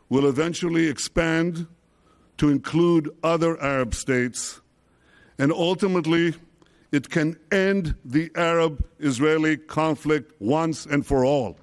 [0.09, 1.67] will eventually expand
[2.41, 4.61] to include other Arab states,
[5.37, 6.33] and ultimately,
[6.91, 11.59] it can end the Arab Israeli conflict once and for all.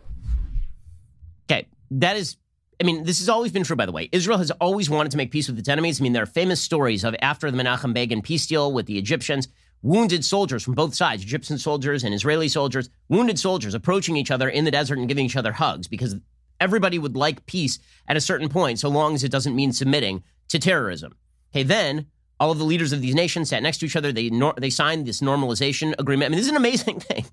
[1.50, 2.36] Okay, that is
[2.80, 4.08] I mean, this has always been true, by the way.
[4.12, 6.00] Israel has always wanted to make peace with its enemies.
[6.00, 8.98] I mean, there are famous stories of after the Menachem Begin peace deal with the
[8.98, 9.48] Egyptians,
[9.82, 14.48] wounded soldiers from both sides, Egyptian soldiers and Israeli soldiers, wounded soldiers approaching each other
[14.48, 16.14] in the desert and giving each other hugs because
[16.60, 20.22] everybody would like peace at a certain point, so long as it doesn't mean submitting
[20.48, 21.16] to terrorism.
[21.52, 22.06] Okay, then
[22.40, 24.12] all of the leaders of these nations sat next to each other.
[24.12, 26.26] They nor- they signed this normalization agreement.
[26.26, 27.24] I mean, this is an amazing thing.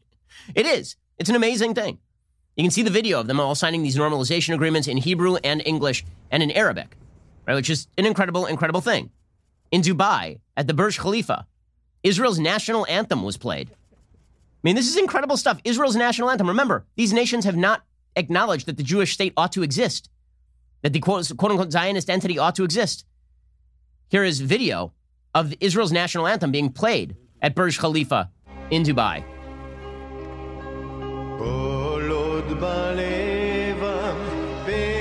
[0.53, 0.95] It is.
[1.17, 1.99] It's an amazing thing.
[2.55, 5.61] You can see the video of them all signing these normalization agreements in Hebrew and
[5.65, 6.95] English and in Arabic,
[7.45, 7.55] right?
[7.55, 9.09] Which is an incredible, incredible thing.
[9.71, 11.45] In Dubai, at the Burj Khalifa,
[12.03, 13.69] Israel's national anthem was played.
[13.71, 15.59] I mean, this is incredible stuff.
[15.63, 16.47] Israel's national anthem.
[16.47, 17.83] Remember, these nations have not
[18.15, 20.09] acknowledged that the Jewish state ought to exist,
[20.85, 23.05] that the quote, quote unquote Zionist entity ought to exist.
[24.09, 24.93] Here is video
[25.33, 28.29] of Israel's national anthem being played at Burj Khalifa
[28.69, 29.23] in Dubai.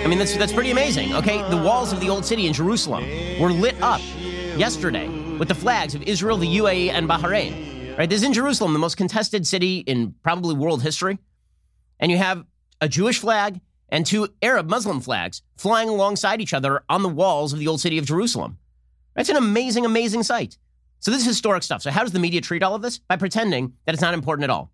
[0.02, 1.46] I mean, that's, that's pretty amazing, okay?
[1.50, 3.04] The walls of the old city in Jerusalem
[3.38, 4.00] were lit up
[4.56, 7.98] yesterday with the flags of Israel, the UAE, and Bahrain.
[7.98, 8.08] Right?
[8.08, 11.18] This is in Jerusalem, the most contested city in probably world history.
[12.00, 12.42] And you have
[12.80, 13.60] a Jewish flag
[13.94, 17.80] and two Arab Muslim flags flying alongside each other on the walls of the old
[17.80, 18.58] city of Jerusalem.
[19.14, 20.58] That's an amazing, amazing sight.
[20.98, 21.80] So this is historic stuff.
[21.80, 22.98] So how does the media treat all of this?
[22.98, 24.72] By pretending that it's not important at all.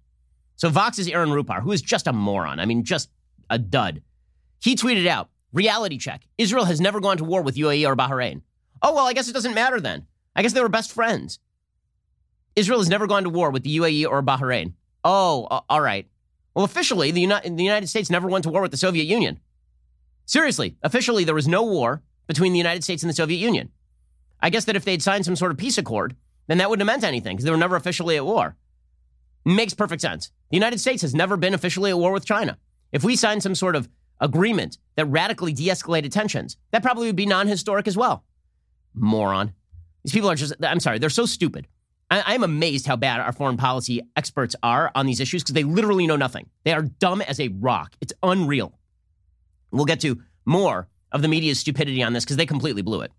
[0.57, 2.59] So Vox's Aaron Rupar, who is just a moron.
[2.61, 3.11] I mean, just
[3.51, 4.01] a dud.
[4.59, 6.23] He tweeted out, reality check.
[6.39, 8.41] Israel has never gone to war with UAE or Bahrain.
[8.81, 10.07] Oh, well, I guess it doesn't matter then.
[10.35, 11.41] I guess they were best friends.
[12.57, 14.73] Israel has never gone to war with the UAE or Bahrain.
[15.05, 16.07] Oh, all right.
[16.55, 19.41] Well, officially, the, Uni- the United States never went to war with the Soviet Union.
[20.27, 23.71] Seriously, officially, there was no war between the United States and the Soviet Union.
[24.41, 26.95] I guess that if they'd signed some sort of peace accord, then that wouldn't have
[26.95, 28.57] meant anything because they were never officially at war.
[29.45, 30.31] Makes perfect sense.
[30.51, 32.59] The United States has never been officially at war with China.
[32.93, 33.89] If we signed some sort of
[34.21, 38.25] agreement that radically de escalated tensions, that probably would be non historic as well.
[38.95, 39.55] Moron.
[40.05, 41.67] These people are just, I'm sorry, they're so stupid.
[42.11, 45.63] I, am amazed how bad our foreign policy experts are on these issues because they
[45.63, 46.49] literally know nothing.
[46.65, 47.95] They are dumb as a rock.
[48.01, 48.79] It's unreal.
[49.71, 53.13] We'll get to more of the media's stupidity on this because they completely blew it.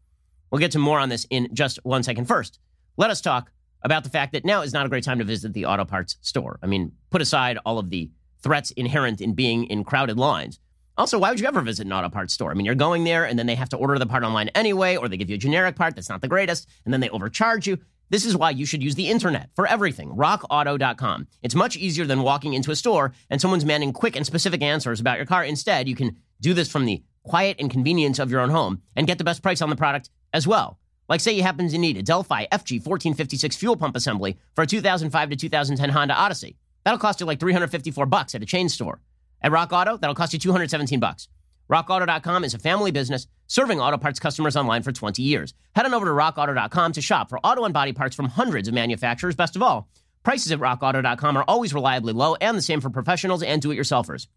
[0.49, 2.25] We'll get to more on this in just one second.
[2.25, 2.59] First,
[2.97, 3.51] let us talk
[3.83, 6.17] about the fact that now is not a great time to visit the auto parts
[6.21, 6.59] store.
[6.61, 8.11] I mean, put aside all of the
[8.43, 10.59] threats inherent in being in crowded lines.
[10.97, 12.51] Also, why would you ever visit an auto parts store?
[12.51, 14.97] I mean, you're going there and then they have to order the part online anyway,
[14.97, 17.65] or they give you a generic part that's not the greatest, and then they overcharge
[17.65, 17.77] you.
[18.11, 20.09] This is why you should use the internet for everything.
[20.09, 21.27] RockAuto.com.
[21.41, 24.99] It's much easier than walking into a store and someone's demanding quick and specific answers
[24.99, 25.45] about your car.
[25.45, 29.07] Instead, you can do this from the quiet and convenience of your own home and
[29.07, 30.77] get the best price on the product as well.
[31.07, 34.67] Like, say you happen to need a Delphi FG 1456 fuel pump assembly for a
[34.67, 36.57] 2005 to 2010 Honda Odyssey.
[36.83, 38.99] That'll cost you like 354 bucks at a chain store.
[39.41, 41.29] At Rock Auto, that'll cost you 217 bucks.
[41.71, 45.53] RockAuto.com is a family business serving auto parts customers online for 20 years.
[45.73, 48.73] Head on over to RockAuto.com to shop for auto and body parts from hundreds of
[48.73, 49.37] manufacturers.
[49.37, 49.89] Best of all,
[50.23, 54.27] prices at RockAuto.com are always reliably low and the same for professionals and do-it-yourselfers.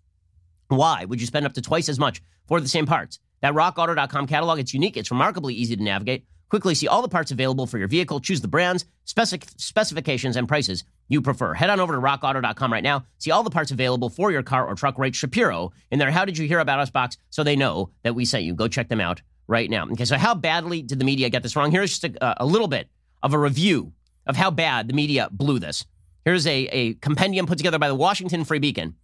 [0.69, 3.19] Why would you spend up to twice as much for the same parts?
[3.41, 6.27] That RockAuto.com catalog, it's unique, it's remarkably easy to navigate.
[6.51, 10.47] Quickly see all the parts available for your vehicle, choose the brands, specific, specifications, and
[10.47, 11.55] prices you prefer.
[11.55, 13.05] Head on over to rockauto.com right now.
[13.19, 14.99] See all the parts available for your car or truck.
[14.99, 18.15] Rate Shapiro in their How Did You Hear About Us box so they know that
[18.15, 18.55] we sent you.
[18.55, 19.87] Go check them out right now.
[19.93, 21.71] Okay, so how badly did the media get this wrong?
[21.71, 22.89] Here's just a, uh, a little bit
[23.23, 23.93] of a review
[24.27, 25.85] of how bad the media blew this.
[26.25, 28.95] Here's a, a compendium put together by the Washington Free Beacon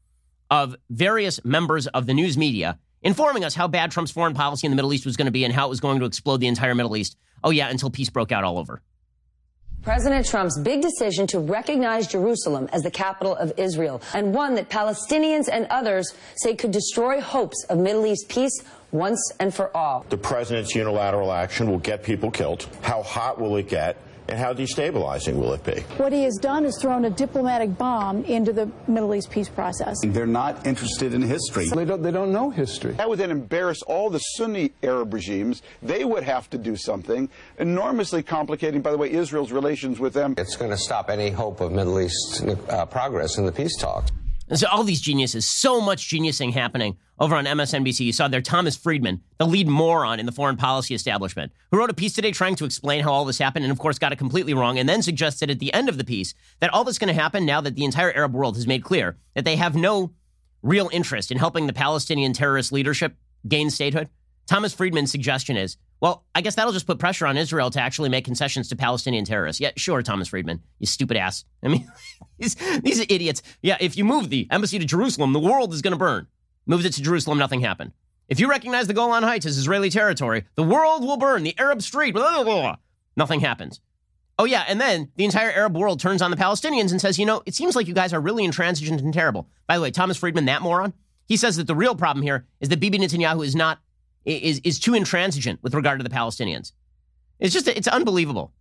[0.51, 4.71] of various members of the news media informing us how bad Trump's foreign policy in
[4.71, 6.47] the Middle East was going to be and how it was going to explode the
[6.47, 7.17] entire Middle East.
[7.43, 8.83] Oh, yeah, until peace broke out all over.
[9.83, 14.69] President Trump's big decision to recognize Jerusalem as the capital of Israel, and one that
[14.69, 18.53] Palestinians and others say could destroy hopes of Middle East peace
[18.93, 20.05] once and for all.
[20.11, 22.69] The president's unilateral action will get people killed.
[22.83, 23.97] How hot will it get?
[24.31, 25.81] And how destabilizing will it be?
[25.97, 29.97] What he has done is thrown a diplomatic bomb into the Middle East peace process.
[30.05, 31.69] They're not interested in history.
[31.69, 32.93] They don't, they don't know history.
[32.93, 35.63] That would then embarrass all the Sunni Arab regimes.
[35.83, 40.35] They would have to do something, enormously complicating, by the way, Israel's relations with them.
[40.39, 44.11] It's going to stop any hope of Middle East uh, progress in the peace talks.
[44.51, 48.01] And so all these geniuses, so much geniusing happening over on MSNBC.
[48.01, 51.89] You saw there Thomas Friedman, the lead moron in the foreign policy establishment, who wrote
[51.89, 54.19] a piece today trying to explain how all this happened and, of course, got it
[54.19, 57.15] completely wrong, and then suggested at the end of the piece that all that's going
[57.15, 60.11] to happen now that the entire Arab world has made clear that they have no
[60.63, 63.15] real interest in helping the Palestinian terrorist leadership
[63.47, 64.09] gain statehood.
[64.47, 68.09] Thomas Friedman's suggestion is well, I guess that'll just put pressure on Israel to actually
[68.09, 69.61] make concessions to Palestinian terrorists.
[69.61, 71.45] Yeah, sure, Thomas Friedman, you stupid ass.
[71.63, 71.91] I mean,
[72.39, 73.43] these, these idiots.
[73.63, 76.27] Yeah, if you move the embassy to Jerusalem, the world is going to burn.
[76.67, 77.93] Moved it to Jerusalem, nothing happened.
[78.29, 81.83] If you recognize the Golan Heights as Israeli territory, the world will burn, the Arab
[81.83, 82.77] street, blah, blah, blah.
[83.17, 83.81] Nothing happens.
[84.39, 87.27] Oh, yeah, and then the entire Arab world turns on the Palestinians and says, you
[87.27, 89.49] know, it seems like you guys are really intransigent and terrible.
[89.67, 90.95] By the way, Thomas Friedman, that moron,
[91.27, 93.81] he says that the real problem here is that Bibi Netanyahu is not,
[94.25, 96.73] is, is too intransigent with regard to the Palestinians.
[97.39, 98.53] It's just, it's unbelievable.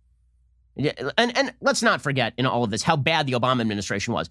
[0.76, 4.30] And, and let's not forget in all of this how bad the Obama administration was.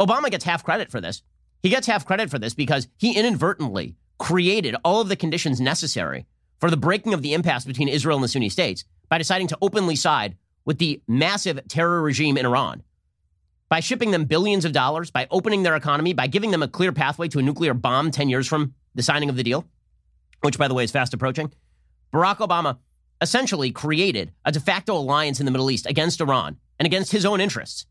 [0.00, 1.22] Obama gets half credit for this.
[1.62, 6.26] He gets half credit for this because he inadvertently created all of the conditions necessary
[6.60, 9.58] for the breaking of the impasse between Israel and the Sunni states by deciding to
[9.62, 12.82] openly side with the massive terror regime in Iran.
[13.68, 16.92] By shipping them billions of dollars, by opening their economy, by giving them a clear
[16.92, 19.66] pathway to a nuclear bomb 10 years from the signing of the deal,
[20.42, 21.52] which, by the way, is fast approaching,
[22.12, 22.78] Barack Obama
[23.20, 27.24] essentially created a de facto alliance in the Middle East against Iran and against his
[27.24, 27.86] own interests.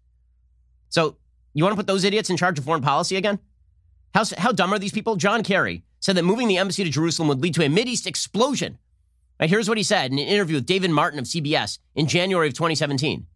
[0.89, 1.17] So,
[1.53, 3.39] you want to put those idiots in charge of foreign policy again?
[4.13, 5.15] How, how dumb are these people?
[5.15, 8.77] John Kerry said that moving the embassy to Jerusalem would lead to a Mideast explosion.
[9.39, 12.47] Right, here's what he said in an interview with David Martin of CBS in January
[12.47, 13.27] of 2017.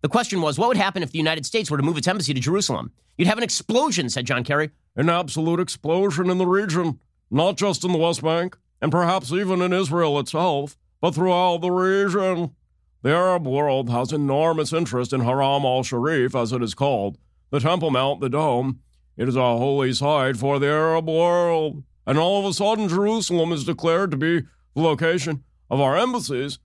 [0.00, 2.34] The question was, what would happen if the United States were to move its embassy
[2.34, 2.92] to Jerusalem?
[3.16, 4.70] You'd have an explosion, said John Kerry.
[4.96, 6.98] An absolute explosion in the region,
[7.32, 11.70] not just in the West Bank, and perhaps even in Israel itself, but throughout the
[11.70, 12.54] region.
[13.02, 17.18] The Arab world has enormous interest in Haram al Sharif, as it is called,
[17.50, 18.78] the Temple Mount, the Dome,
[19.16, 21.82] it is a holy site for the Arab world.
[22.06, 24.40] And all of a sudden, Jerusalem is declared to be
[24.74, 26.58] the location of our embassies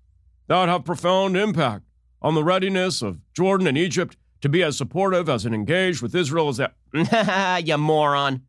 [0.47, 1.84] that have profound impact
[2.21, 6.15] on the readiness of Jordan and Egypt to be as supportive as and engaged with
[6.15, 6.73] Israel as that.
[7.65, 8.43] you moron.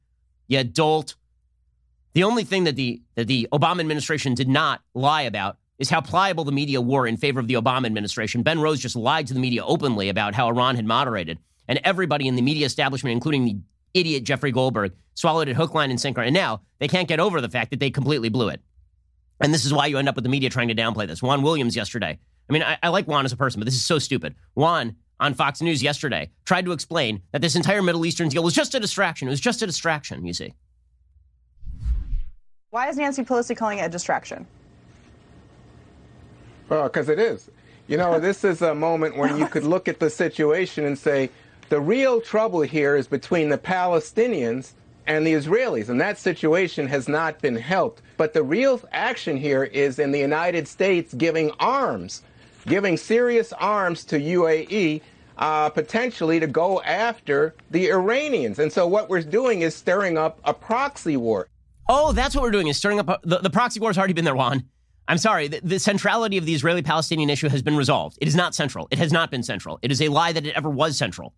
[0.47, 1.17] You dolt.
[2.15, 6.01] The only thing that the, that the Obama administration did not lie about is how
[6.01, 8.43] pliable the media were in favor of the Obama administration.
[8.43, 11.39] Ben Rhodes just lied to the media openly about how Iran had moderated.
[11.69, 13.57] And everybody in the media establishment, including the
[13.95, 16.23] idiot Jeffrey Goldberg swallowed it hook, line, and sinker.
[16.23, 18.61] And now they can't get over the fact that they completely blew it.
[19.41, 21.23] And this is why you end up with the media trying to downplay this.
[21.23, 22.19] Juan Williams yesterday.
[22.49, 24.35] I mean, I, I like Juan as a person, but this is so stupid.
[24.55, 28.55] Juan on Fox News yesterday tried to explain that this entire Middle Eastern deal was
[28.55, 29.29] just a distraction.
[29.29, 30.55] It was just a distraction, you see.
[32.71, 34.47] Why is Nancy Pelosi calling it a distraction?
[36.69, 37.51] Well, because it is.
[37.87, 41.31] You know, this is a moment when you could look at the situation and say,
[41.71, 44.73] the real trouble here is between the Palestinians
[45.07, 48.03] and the Israelis, and that situation has not been helped.
[48.19, 52.23] But the real action here is in the United States giving arms,
[52.67, 55.01] giving serious arms to UAE,
[55.39, 58.59] uh, potentially to go after the Iranians.
[58.59, 61.49] And so what we're doing is stirring up a proxy war.
[61.89, 64.25] Oh, that's what we're doing is stirring up the, the proxy war has already been
[64.25, 64.65] there, Juan.
[65.09, 68.19] I'm sorry, the, the centrality of the Israeli Palestinian issue has been resolved.
[68.21, 68.89] It is not central.
[68.91, 69.79] It has not been central.
[69.81, 71.33] It is a lie that it ever was central.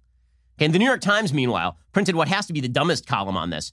[0.59, 3.37] Okay, and the New York Times, meanwhile, printed what has to be the dumbest column
[3.37, 3.73] on this,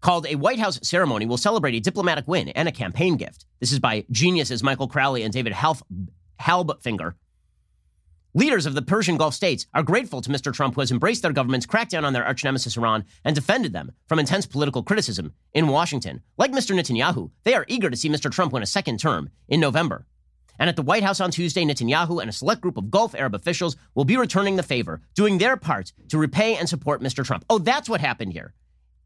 [0.00, 3.44] called A White House Ceremony Will Celebrate a Diplomatic Win and a Campaign Gift.
[3.58, 7.14] This is by geniuses Michael Crowley and David Halbfinger.
[8.34, 10.52] Leaders of the Persian Gulf states are grateful to Mr.
[10.52, 13.92] Trump, who has embraced their government's crackdown on their arch nemesis Iran and defended them
[14.06, 16.20] from intense political criticism in Washington.
[16.36, 16.78] Like Mr.
[16.78, 18.30] Netanyahu, they are eager to see Mr.
[18.30, 20.06] Trump win a second term in November.
[20.58, 23.34] And at the White House on Tuesday, Netanyahu and a select group of Gulf Arab
[23.34, 27.24] officials will be returning the favor, doing their part to repay and support Mr.
[27.24, 27.46] Trump.
[27.48, 28.52] Oh, that's what happened here.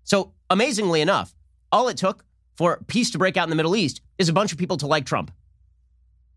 [0.03, 1.33] So, amazingly enough,
[1.71, 2.25] all it took
[2.57, 4.87] for peace to break out in the Middle East is a bunch of people to
[4.89, 5.31] like Trump.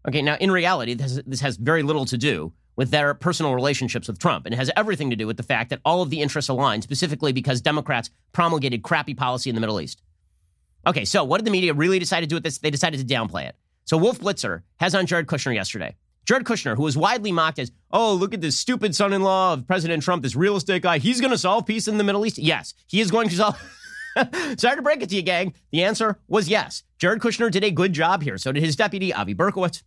[0.08, 4.08] Okay, now in reality, this, this has very little to do with their personal relationships
[4.08, 4.46] with Trump.
[4.46, 6.82] And it has everything to do with the fact that all of the interests align,
[6.82, 10.02] specifically because Democrats promulgated crappy policy in the Middle East.
[10.88, 12.60] Okay, so what did the media really decide to do with this?
[12.60, 13.56] They decided to downplay it.
[13.86, 15.96] So Wolf Blitzer has on Jared Kushner yesterday.
[16.26, 19.54] Jared Kushner, who was widely mocked as, oh, look at this stupid son in law
[19.54, 20.98] of President Trump, this real estate guy.
[20.98, 22.40] He's going to solve peace in the Middle East.
[22.40, 23.62] Yes, he is going to solve.
[24.58, 25.54] Sorry to break it to you, gang.
[25.72, 26.84] The answer was yes.
[26.98, 28.38] Jared Kushner did a good job here.
[28.38, 29.84] So did his deputy, Avi Berkowitz.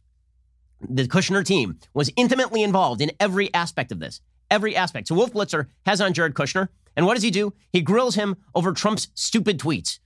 [0.80, 4.20] The Kushner team was intimately involved in every aspect of this.
[4.50, 5.08] Every aspect.
[5.08, 6.68] So Wolf Blitzer has on Jared Kushner.
[6.96, 7.52] And what does he do?
[7.72, 9.98] He grills him over Trump's stupid tweets.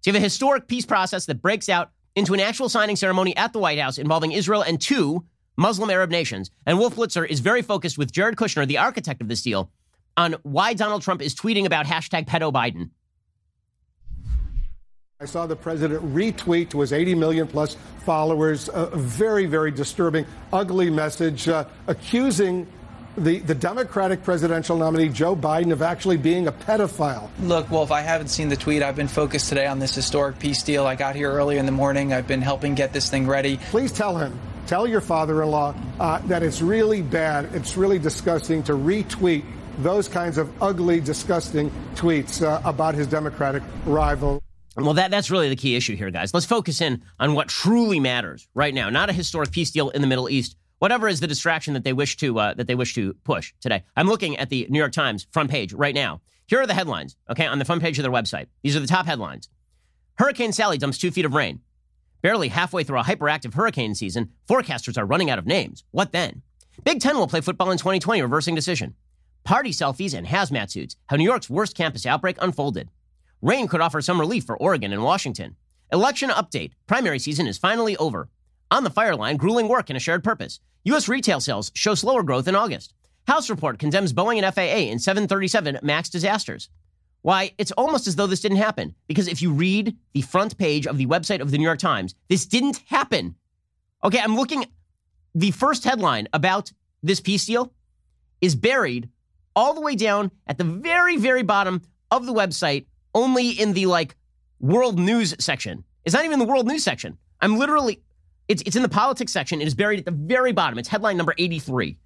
[0.00, 3.36] So you have a historic peace process that breaks out into an actual signing ceremony
[3.36, 5.24] at the White House involving Israel and two
[5.56, 6.50] Muslim Arab nations.
[6.66, 9.70] And Wolf Blitzer is very focused with Jared Kushner, the architect of this deal,
[10.16, 12.90] on why Donald Trump is tweeting about hashtag pedo Biden.
[15.22, 20.26] I saw the president retweet to his 80 million plus followers a very, very disturbing,
[20.52, 22.66] ugly message uh, accusing
[23.16, 27.30] the, the Democratic presidential nominee, Joe Biden, of actually being a pedophile.
[27.40, 28.82] Look, Wolf, I haven't seen the tweet.
[28.82, 30.88] I've been focused today on this historic peace deal.
[30.88, 32.12] I got here early in the morning.
[32.12, 33.58] I've been helping get this thing ready.
[33.70, 38.00] Please tell him, tell your father in law uh, that it's really bad, it's really
[38.00, 39.44] disgusting to retweet
[39.78, 44.42] those kinds of ugly, disgusting tweets uh, about his Democratic rival.
[44.76, 46.32] Well, that, that's really the key issue here, guys.
[46.32, 50.00] Let's focus in on what truly matters right now, not a historic peace deal in
[50.00, 50.56] the Middle East.
[50.78, 53.84] Whatever is the distraction that they wish to uh, that they wish to push today.
[53.96, 56.22] I'm looking at the New York Times front page right now.
[56.46, 58.46] Here are the headlines, okay, on the front page of their website.
[58.62, 59.48] These are the top headlines.
[60.14, 61.60] Hurricane Sally dumps two feet of rain.
[62.20, 65.84] Barely halfway through a hyperactive hurricane season, forecasters are running out of names.
[65.90, 66.42] What then?
[66.84, 68.94] Big Ten will play football in 2020, reversing decision.
[69.44, 70.96] Party selfies and hazmat suits.
[71.06, 72.88] How New York's worst campus outbreak unfolded.
[73.42, 75.56] Rain could offer some relief for Oregon and Washington.
[75.92, 76.74] Election update.
[76.86, 78.28] Primary season is finally over.
[78.70, 80.60] On the fire line, grueling work and a shared purpose.
[80.84, 81.08] U.S.
[81.08, 82.94] retail sales show slower growth in August.
[83.26, 86.68] House report condemns Boeing and FAA in 737 MAX disasters.
[87.22, 88.94] Why, it's almost as though this didn't happen.
[89.08, 92.14] Because if you read the front page of the website of the New York Times,
[92.28, 93.34] this didn't happen.
[94.04, 94.66] Okay, I'm looking.
[95.34, 96.70] The first headline about
[97.02, 97.72] this peace deal
[98.40, 99.08] is buried
[99.56, 103.86] all the way down at the very, very bottom of the website, only in the
[103.86, 104.16] like
[104.60, 105.84] world news section.
[106.04, 107.18] It's not even the world news section.
[107.40, 108.02] I'm literally,
[108.48, 109.60] it's, it's in the politics section.
[109.60, 110.78] It is buried at the very bottom.
[110.78, 111.96] It's headline number 83.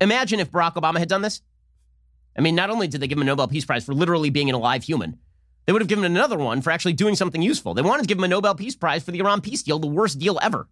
[0.00, 1.40] Imagine if Barack Obama had done this.
[2.36, 4.48] I mean, not only did they give him a Nobel Peace Prize for literally being
[4.48, 5.18] an alive human,
[5.66, 7.74] they would have given him another one for actually doing something useful.
[7.74, 9.86] They wanted to give him a Nobel Peace Prize for the Iran peace deal, the
[9.86, 10.68] worst deal ever.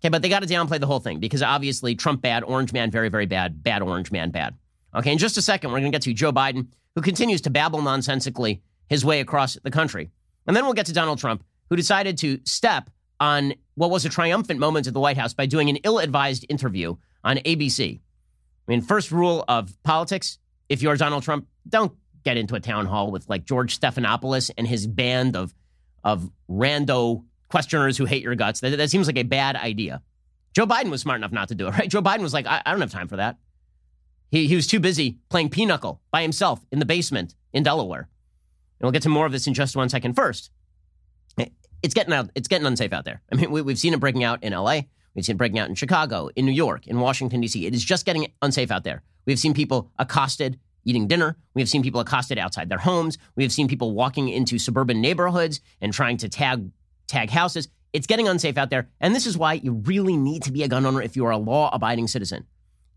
[0.00, 2.90] Okay, but they got to downplay the whole thing because obviously Trump bad, Orange Man
[2.90, 4.56] very, very bad, bad Orange Man bad.
[4.94, 7.48] Okay, in just a second, we're going to get to Joe Biden, who continues to
[7.48, 10.10] babble nonsensically his way across the country.
[10.48, 14.08] And then we'll get to Donald Trump, who decided to step on what was a
[14.08, 18.00] triumphant moment at the White House by doing an ill advised interview on ABC.
[18.00, 18.00] I
[18.66, 21.92] mean, first rule of politics if you're Donald Trump, don't
[22.24, 25.54] get into a town hall with like George Stephanopoulos and his band of,
[26.02, 28.58] of rando questioners who hate your guts.
[28.58, 30.02] That, that seems like a bad idea.
[30.52, 31.88] Joe Biden was smart enough not to do it, right?
[31.88, 33.36] Joe Biden was like, I, I don't have time for that.
[34.30, 38.08] He, he was too busy playing pinochle by himself in the basement in Delaware.
[38.80, 40.14] And we'll get to more of this in just one second.
[40.14, 40.50] First,
[41.82, 43.22] it's getting out, it's getting unsafe out there.
[43.32, 44.82] I mean, we, we've seen it breaking out in LA.
[45.14, 47.66] We've seen it breaking out in Chicago, in New York, in Washington, D.C.
[47.66, 49.02] It is just getting unsafe out there.
[49.26, 51.36] We've seen people accosted eating dinner.
[51.54, 53.18] We have seen people accosted outside their homes.
[53.36, 56.70] We have seen people walking into suburban neighborhoods and trying to tag
[57.08, 57.68] tag houses.
[57.92, 58.88] It's getting unsafe out there.
[59.00, 61.30] And this is why you really need to be a gun owner if you are
[61.30, 62.46] a law abiding citizen.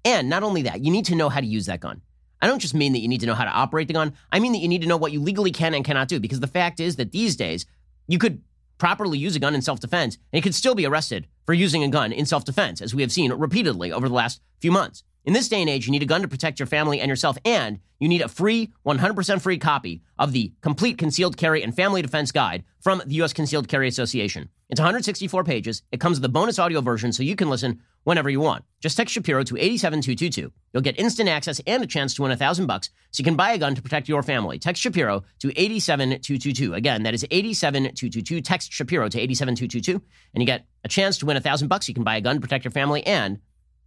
[0.04, 2.02] And not only that, you need to know how to use that gun.
[2.42, 4.14] I don't just mean that you need to know how to operate the gun.
[4.32, 6.20] I mean that you need to know what you legally can and cannot do.
[6.20, 7.66] Because the fact is that these days,
[8.08, 8.42] you could
[8.78, 11.84] properly use a gun in self defense and you could still be arrested for using
[11.84, 15.04] a gun in self defense, as we have seen repeatedly over the last few months.
[15.24, 17.38] In this day and age, you need a gun to protect your family and yourself,
[17.46, 22.02] and you need a free, 100% free copy of the Complete Concealed Carry and Family
[22.02, 23.32] Defense Guide from the U.S.
[23.32, 24.50] Concealed Carry Association.
[24.68, 25.84] It's 164 pages.
[25.92, 28.64] It comes with a bonus audio version so you can listen whenever you want.
[28.80, 30.52] Just text Shapiro to 87222.
[30.74, 33.36] You'll get instant access and a chance to win a thousand bucks so you can
[33.36, 34.58] buy a gun to protect your family.
[34.58, 36.74] Text Shapiro to 87222.
[36.74, 38.42] Again, that is 87222.
[38.42, 40.02] Text Shapiro to 87222
[40.34, 41.88] and you get a chance to win a thousand bucks.
[41.88, 43.40] You can buy a gun to protect your family and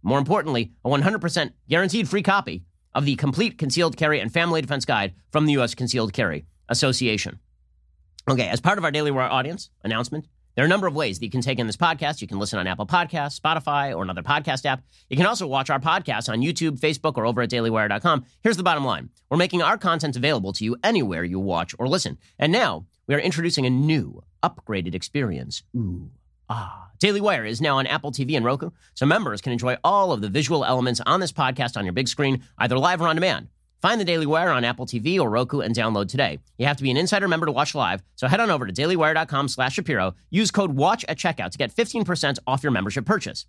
[0.05, 4.85] more importantly, a 100% guaranteed free copy of the complete concealed carry and family defense
[4.85, 5.73] guide from the U.S.
[5.73, 7.39] Concealed Carry Association.
[8.29, 11.19] Okay, as part of our Daily Wire audience announcement, there are a number of ways
[11.19, 12.21] that you can take in this podcast.
[12.21, 14.83] You can listen on Apple Podcasts, Spotify, or another podcast app.
[15.09, 18.25] You can also watch our podcast on YouTube, Facebook, or over at dailywire.com.
[18.41, 21.87] Here's the bottom line we're making our content available to you anywhere you watch or
[21.87, 22.17] listen.
[22.39, 25.63] And now we are introducing a new, upgraded experience.
[25.75, 26.09] Ooh.
[26.47, 30.11] Ah, Daily Wire is now on Apple TV and Roku, so members can enjoy all
[30.11, 33.15] of the visual elements on this podcast on your big screen, either live or on
[33.15, 33.49] demand.
[33.85, 36.39] Find the Daily Wire on Apple TV or Roku and download today.
[36.57, 38.73] You have to be an insider member to watch live, so head on over to
[38.73, 40.15] dailywire.com slash Shapiro.
[40.31, 43.45] Use code WATCH at checkout to get 15% off your membership purchase.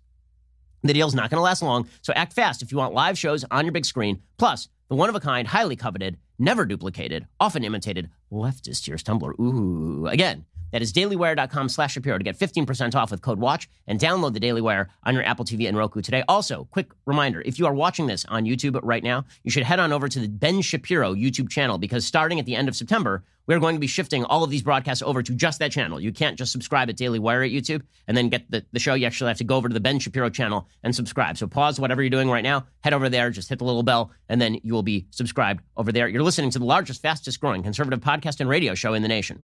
[0.83, 3.45] The deal's not going to last long, so act fast if you want live shows
[3.49, 9.01] on your big screen, plus the one-of-a-kind, highly coveted, never duplicated, often imitated leftist tears
[9.01, 9.31] tumbler.
[9.41, 13.99] Ooh, again, that is dailywire.com slash Shapiro to get 15% off with code WATCH and
[13.99, 16.23] download the Daily Wire on your Apple TV and Roku today.
[16.27, 19.79] Also, quick reminder if you are watching this on YouTube right now, you should head
[19.79, 23.23] on over to the Ben Shapiro YouTube channel because starting at the end of September,
[23.47, 25.99] we're going to be shifting all of these broadcasts over to just that channel.
[25.99, 28.93] You can't just subscribe at Daily Wire at YouTube and then get the, the show.
[28.93, 31.37] You actually have to go over to the Ben Shapiro channel and subscribe.
[31.37, 34.11] So pause whatever you're doing right now, head over there, just hit the little bell,
[34.27, 36.09] and then you will be subscribed over there.
[36.09, 39.41] You're listening to the largest, fastest growing conservative podcast and radio show in the nation.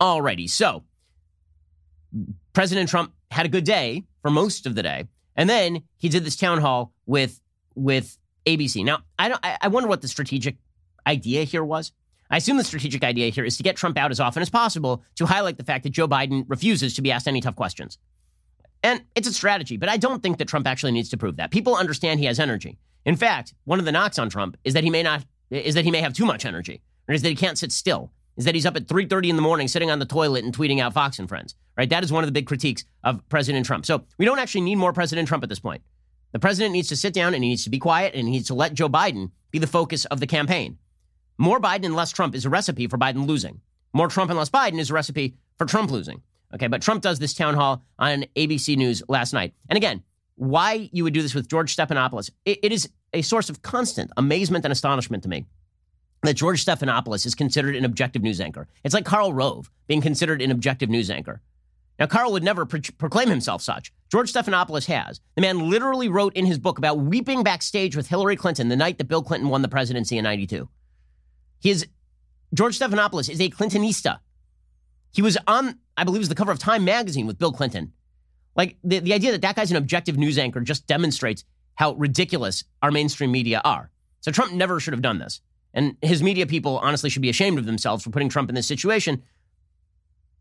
[0.00, 0.82] Alrighty, so
[2.52, 5.06] President Trump had a good day for most of the day,
[5.36, 7.40] and then he did this town hall with
[7.74, 8.84] with ABC.
[8.84, 9.40] Now, I don't.
[9.42, 10.56] I wonder what the strategic
[11.06, 11.92] idea here was.
[12.30, 15.04] I assume the strategic idea here is to get Trump out as often as possible
[15.16, 17.98] to highlight the fact that Joe Biden refuses to be asked any tough questions.
[18.82, 21.50] And it's a strategy, but I don't think that Trump actually needs to prove that.
[21.50, 22.78] People understand he has energy.
[23.04, 25.84] In fact, one of the knocks on Trump is that he may not is that
[25.84, 28.54] he may have too much energy, or is that he can't sit still, is that
[28.54, 31.18] he's up at 3:30 in the morning sitting on the toilet and tweeting out Fox
[31.18, 31.54] and Friends.
[31.76, 31.88] Right?
[31.88, 33.86] That is one of the big critiques of President Trump.
[33.86, 35.82] So we don't actually need more President Trump at this point.
[36.32, 38.48] The president needs to sit down and he needs to be quiet and he needs
[38.48, 40.78] to let Joe Biden be the focus of the campaign.
[41.38, 43.60] More Biden and less Trump is a recipe for Biden losing.
[43.92, 46.22] More Trump and less Biden is a recipe for Trump losing.
[46.54, 49.54] Okay, but Trump does this town hall on ABC News last night.
[49.68, 50.02] And again,
[50.36, 54.10] why you would do this with George Stephanopoulos, it, it is a source of constant
[54.16, 55.46] amazement and astonishment to me
[56.22, 58.68] that George Stephanopoulos is considered an objective news anchor.
[58.84, 61.40] It's like Karl Rove being considered an objective news anchor.
[61.98, 63.92] Now, Karl would never pro- proclaim himself such.
[64.10, 65.20] George Stephanopoulos has.
[65.34, 68.98] The man literally wrote in his book about weeping backstage with Hillary Clinton the night
[68.98, 70.68] that Bill Clinton won the presidency in 92.
[71.60, 71.86] He is,
[72.54, 74.18] George Stephanopoulos is a Clintonista.
[75.12, 77.92] He was on, I believe, it was the cover of Time magazine with Bill Clinton.
[78.56, 81.44] Like the, the idea that that guy's an objective news anchor just demonstrates
[81.74, 83.90] how ridiculous our mainstream media are.
[84.20, 85.40] So Trump never should have done this.
[85.74, 88.66] And his media people honestly should be ashamed of themselves for putting Trump in this
[88.66, 89.22] situation.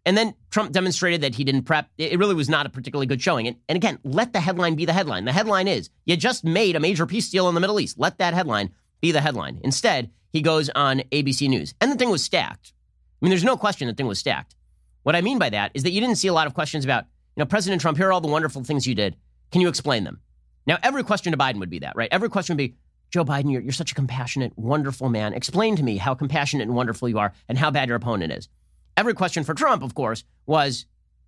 [0.06, 1.90] And then Trump demonstrated that he didn't prep.
[1.98, 3.48] It really was not a particularly good showing.
[3.48, 5.26] And, and again, let the headline be the headline.
[5.26, 8.00] The headline is you just made a major peace deal in the Middle East.
[8.00, 9.60] Let that headline be the headline.
[9.64, 11.74] Instead, he goes on ABC News.
[11.80, 12.74] And the thing was stacked.
[13.22, 14.56] I mean, there's no question the thing was stacked.
[15.04, 17.06] What I mean by that is that you didn't see a lot of questions about,
[17.36, 19.16] you know, President Trump, here are all the wonderful things you did.
[19.52, 20.20] Can you explain them?
[20.66, 22.10] Now, every question to Biden would be that, right?
[22.12, 22.76] Every question would be,
[23.10, 25.34] Joe Biden, you're, you're such a compassionate, wonderful man.
[25.34, 28.48] Explain to me how compassionate and wonderful you are and how bad your opponent is.
[28.96, 30.86] Every question for Trump, of course, was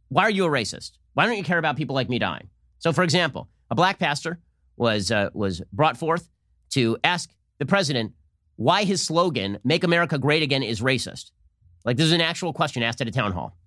[0.10, 0.92] why are you a racist?
[1.14, 2.50] Why don't you care about people like me dying?
[2.80, 4.40] So, for example, a black pastor
[4.78, 6.30] was, uh, was brought forth
[6.72, 7.30] to ask
[7.60, 8.14] the president
[8.56, 11.32] why his slogan, Make America Great Again, is racist.
[11.86, 13.58] Like, this is an actual question asked at a town hall.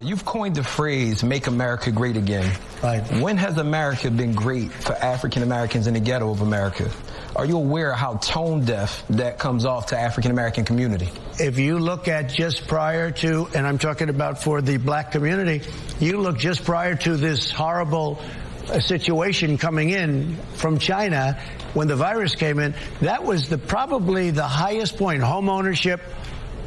[0.00, 3.00] You've coined the phrase "Make America Great Again." Right.
[3.20, 6.90] When has America been great for African Americans in the ghetto of America?
[7.34, 11.08] Are you aware of how tone deaf that comes off to African American community?
[11.38, 15.62] If you look at just prior to, and I'm talking about for the black community,
[16.00, 18.20] you look just prior to this horrible
[18.68, 21.40] uh, situation coming in from China
[21.72, 26.02] when the virus came in, that was the probably the highest point home ownership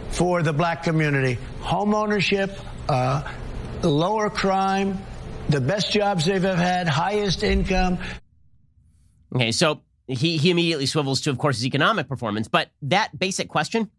[0.10, 1.38] for the black community.
[1.62, 2.58] Home ownership,
[2.90, 3.24] uh,
[3.84, 4.98] lower crime,
[5.50, 7.98] the best jobs they've ever had, highest income.
[9.36, 12.48] Okay, so he, he immediately swivels to, of course, his economic performance.
[12.48, 13.90] But that basic question,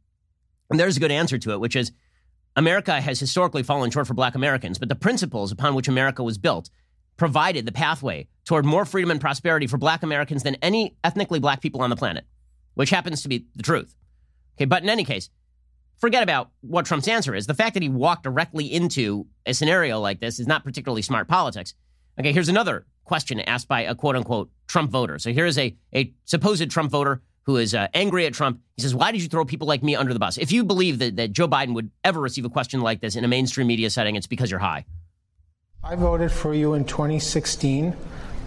[0.70, 1.92] and there's a good answer to it, which is
[2.56, 6.38] America has historically fallen short for black Americans, but the principles upon which America was
[6.38, 6.70] built
[7.16, 11.60] provided the pathway toward more freedom and prosperity for black Americans than any ethnically black
[11.60, 12.24] people on the planet,
[12.74, 13.94] which happens to be the truth.
[14.56, 15.30] Okay, but in any case,
[15.98, 17.46] forget about what Trump's answer is.
[17.46, 21.28] The fact that he walked directly into a scenario like this is not particularly smart
[21.28, 21.74] politics.
[22.18, 25.18] Okay, here's another question asked by a quote unquote Trump voter.
[25.18, 28.60] So here is a, a supposed Trump voter who is uh, angry at Trump.
[28.76, 30.36] He says, Why did you throw people like me under the bus?
[30.36, 33.24] If you believe that, that Joe Biden would ever receive a question like this in
[33.24, 34.84] a mainstream media setting, it's because you're high.
[35.82, 37.96] I voted for you in 2016.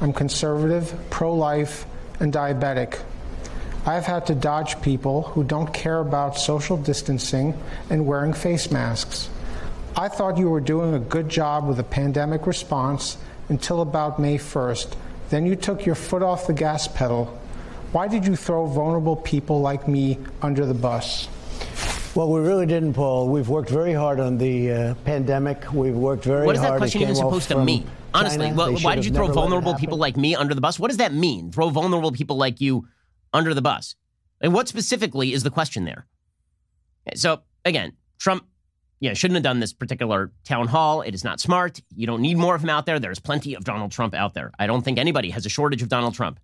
[0.01, 1.85] I'm conservative, pro life,
[2.19, 3.01] and diabetic.
[3.85, 7.57] I've had to dodge people who don't care about social distancing
[7.89, 9.29] and wearing face masks.
[9.95, 13.17] I thought you were doing a good job with the pandemic response
[13.49, 14.93] until about May 1st.
[15.29, 17.25] Then you took your foot off the gas pedal.
[17.91, 21.27] Why did you throw vulnerable people like me under the bus?
[22.15, 23.29] Well, we really didn't, Paul.
[23.29, 25.73] We've worked very hard on the uh, pandemic.
[25.73, 26.47] We've worked very hard.
[26.47, 27.89] What is that question even supposed to mean?
[28.13, 28.63] Honestly, China.
[28.63, 30.61] wh- They why did you throw never let it vulnerable people like me under the
[30.61, 30.77] bus?
[30.79, 31.51] What does that mean?
[31.51, 32.87] Throw vulnerable people like you
[33.33, 33.95] under the bus?
[34.41, 36.07] And what specifically is the question there?
[37.15, 38.45] So again, Trump,
[38.99, 41.01] yeah, shouldn't have done this particular town hall.
[41.01, 41.81] It is not smart.
[41.95, 42.99] You don't need more of him out there.
[42.99, 44.51] There's plenty of Donald Trump out there.
[44.59, 46.39] I don't think anybody has a shortage of Donald Trump.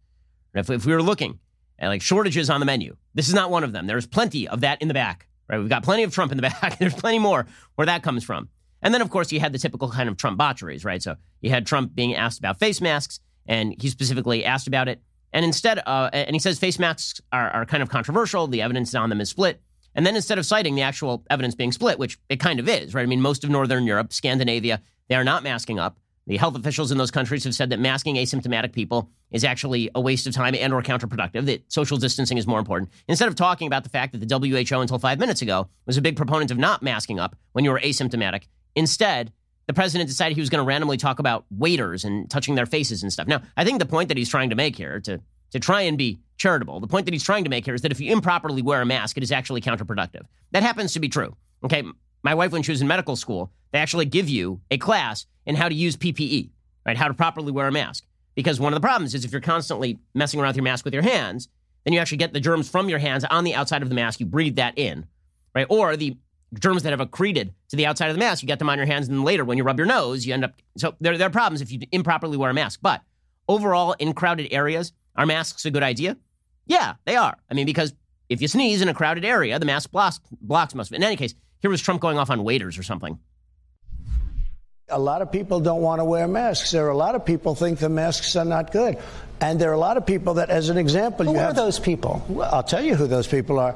[0.54, 1.40] If, if we were looking
[1.78, 3.86] at like shortages on the menu, this is not one of them.
[3.86, 5.28] There's plenty of that in the back.
[5.48, 5.60] Right?
[5.60, 6.80] We've got plenty of Trump in the back.
[6.80, 8.50] There's plenty more where that comes from.
[8.82, 11.02] And then, of course, you had the typical kind of Trump botcheries, right?
[11.02, 15.02] So you had Trump being asked about face masks, and he specifically asked about it.
[15.34, 18.48] And instead, uh, and he says face masks are, are kind of controversial.
[18.48, 19.62] The evidence on them is split.
[19.96, 22.94] And then instead of citing the actual evidence being split, which it kind of is,
[22.94, 23.02] right?
[23.02, 25.98] I mean, most of Northern Europe, Scandinavia, they are not masking up.
[26.28, 30.02] The health officials in those countries have said that masking asymptomatic people is actually a
[30.02, 32.92] waste of time and or counterproductive, that social distancing is more important.
[33.08, 36.02] Instead of talking about the fact that the WHO until five minutes ago was a
[36.02, 38.44] big proponent of not masking up when you were asymptomatic,
[38.76, 39.32] instead,
[39.68, 43.04] the president decided he was going to randomly talk about waiters and touching their faces
[43.04, 43.28] and stuff.
[43.28, 45.98] Now, I think the point that he's trying to make here, to, to try and
[45.98, 48.62] be charitable, the point that he's trying to make here is that if you improperly
[48.62, 50.24] wear a mask, it is actually counterproductive.
[50.52, 51.36] That happens to be true.
[51.64, 51.84] Okay,
[52.24, 55.56] my wife, when she was in medical school, they actually give you a class in
[55.56, 56.50] how to use PPE,
[56.86, 56.98] right?
[56.98, 58.06] How to properly wear a mask.
[58.36, 60.94] Because one of the problems is if you're constantly messing around with your mask with
[60.94, 61.50] your hands,
[61.84, 64.20] then you actually get the germs from your hands on the outside of the mask.
[64.20, 65.08] You breathe that in,
[65.56, 65.66] right?
[65.70, 66.18] Or the
[66.54, 68.88] germs that have accreted to the outside of the mask, you get them on your
[68.88, 70.54] hands, and then later when you rub your nose, you end up.
[70.78, 72.80] So there, there are problems if you improperly wear a mask.
[72.82, 73.02] But
[73.48, 76.18] overall, in crowded areas, are masks a good idea?
[76.66, 77.38] Yeah, they are.
[77.50, 77.94] I mean, because
[78.30, 80.98] if you sneeze in a crowded area, the mask blocks, blocks most of it.
[80.98, 83.20] In any case, here was Trump going off on waiters or something.
[84.90, 86.72] A lot of people don't want to wear masks.
[86.72, 88.98] There are a lot of people think the masks are not good.
[89.42, 91.56] And there are a lot of people that, as an example, Who you are have
[91.56, 92.26] those people?
[92.30, 93.76] Well, I'll tell you who those people are.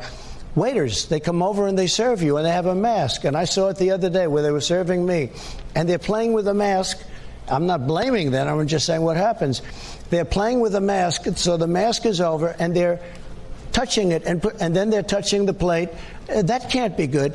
[0.56, 3.24] Waiters, they come over and they serve you and they have a mask.
[3.24, 5.30] And I saw it the other day where they were serving me.
[5.76, 7.02] And they're playing with a mask.
[7.47, 9.62] I'm not blaming them, I'm just saying what happens.
[10.10, 12.99] They're playing with a mask, so the mask is over and they're
[13.72, 15.89] touching it and, and then they're touching the plate.
[16.30, 17.34] Uh, that can't be good.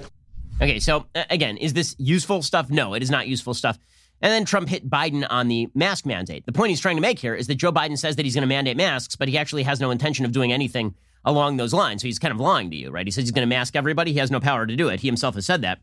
[0.60, 2.70] Okay, so uh, again, is this useful stuff?
[2.70, 3.78] No, it is not useful stuff.
[4.22, 6.46] And then Trump hit Biden on the mask mandate.
[6.46, 8.42] The point he's trying to make here is that Joe Biden says that he's going
[8.42, 10.94] to mandate masks, but he actually has no intention of doing anything
[11.26, 12.00] along those lines.
[12.00, 13.06] So he's kind of lying to you, right?
[13.06, 14.12] He says he's going to mask everybody.
[14.12, 15.00] He has no power to do it.
[15.00, 15.80] He himself has said that.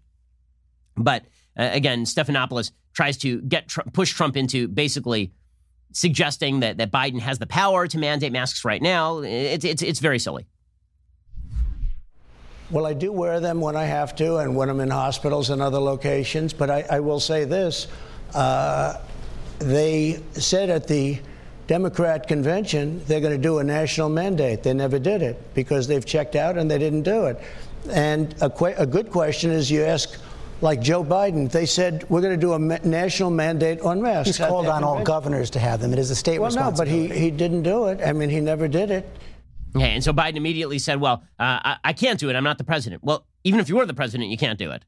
[0.96, 1.26] But
[1.60, 5.34] uh, again, Stephanopoulos tries to get Tr- push Trump into basically
[5.92, 9.20] suggesting that, that Biden has the power to mandate masks right now.
[9.20, 10.48] It's, it's, it's very silly.
[12.72, 15.62] Well, I do wear them when I have to and when I'm in hospitals and
[15.62, 16.54] other locations.
[16.54, 17.88] But I, I will say this
[18.34, 19.00] uh,
[19.60, 21.20] they said at the
[21.78, 24.62] Democrat convention they're going to do a national mandate.
[24.62, 27.40] They never did it because they've checked out and they didn't do it.
[27.90, 30.20] And a, que- a good question is you ask,
[30.62, 34.38] like Joe Biden, they said we're going to do a ma- national mandate on masks.
[34.38, 35.92] He's called on all governors to have them.
[35.94, 38.02] It is a state Well, no, but he, he didn't do it.
[38.06, 39.10] I mean, he never did it.
[39.76, 42.36] Okay, and so Biden immediately said, "Well, uh, I, I can't do it.
[42.36, 44.84] I'm not the president." Well, even if you were the president, you can't do it.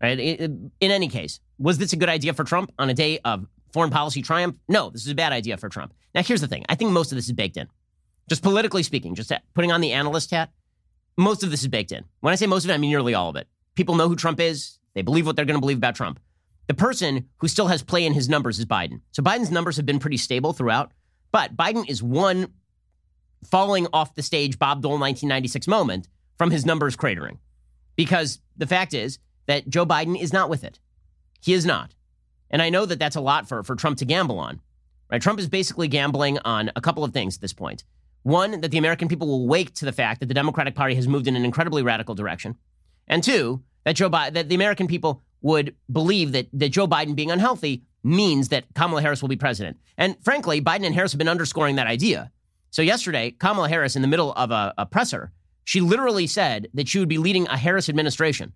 [0.00, 0.16] Right?
[0.20, 3.18] I- I- In any case, was this a good idea for Trump on a day
[3.24, 4.56] of foreign policy triumph?
[4.68, 5.92] No, this is a bad idea for Trump.
[6.14, 7.68] Now, here's the thing: I think most of this is baked in.
[8.30, 10.50] Just politically speaking, just putting on the analyst hat,
[11.18, 12.04] most of this is baked in.
[12.20, 13.48] When I say most of it, I mean nearly all of it.
[13.74, 14.78] People know who Trump is.
[14.94, 16.20] They believe what they're going to believe about Trump.
[16.68, 19.00] The person who still has play in his numbers is Biden.
[19.10, 20.92] So Biden's numbers have been pretty stable throughout,
[21.32, 22.52] but Biden is one
[23.44, 26.08] falling off the stage Bob Dole 1996 moment
[26.38, 27.38] from his numbers cratering.
[27.96, 30.80] Because the fact is that Joe Biden is not with it.
[31.42, 31.94] He is not.
[32.50, 34.60] And I know that that's a lot for, for Trump to gamble on.
[35.10, 35.20] Right?
[35.20, 37.84] Trump is basically gambling on a couple of things at this point.
[38.22, 41.06] One, that the American people will wake to the fact that the Democratic Party has
[41.06, 42.56] moved in an incredibly radical direction.
[43.06, 47.30] And two, that Joe that the American people would believe that, that Joe Biden being
[47.30, 49.78] unhealthy means that Kamala Harris will be president.
[49.98, 52.30] And frankly, Biden and Harris have been underscoring that idea.
[52.70, 55.32] So yesterday, Kamala Harris, in the middle of a, a presser,
[55.64, 58.54] she literally said that she would be leading a Harris administration.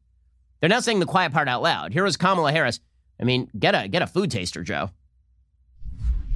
[0.61, 1.93] They're not saying the quiet part out loud.
[1.93, 2.81] Here is Kamala Harris.
[3.21, 4.91] I mean, get a get a food taster, Joe.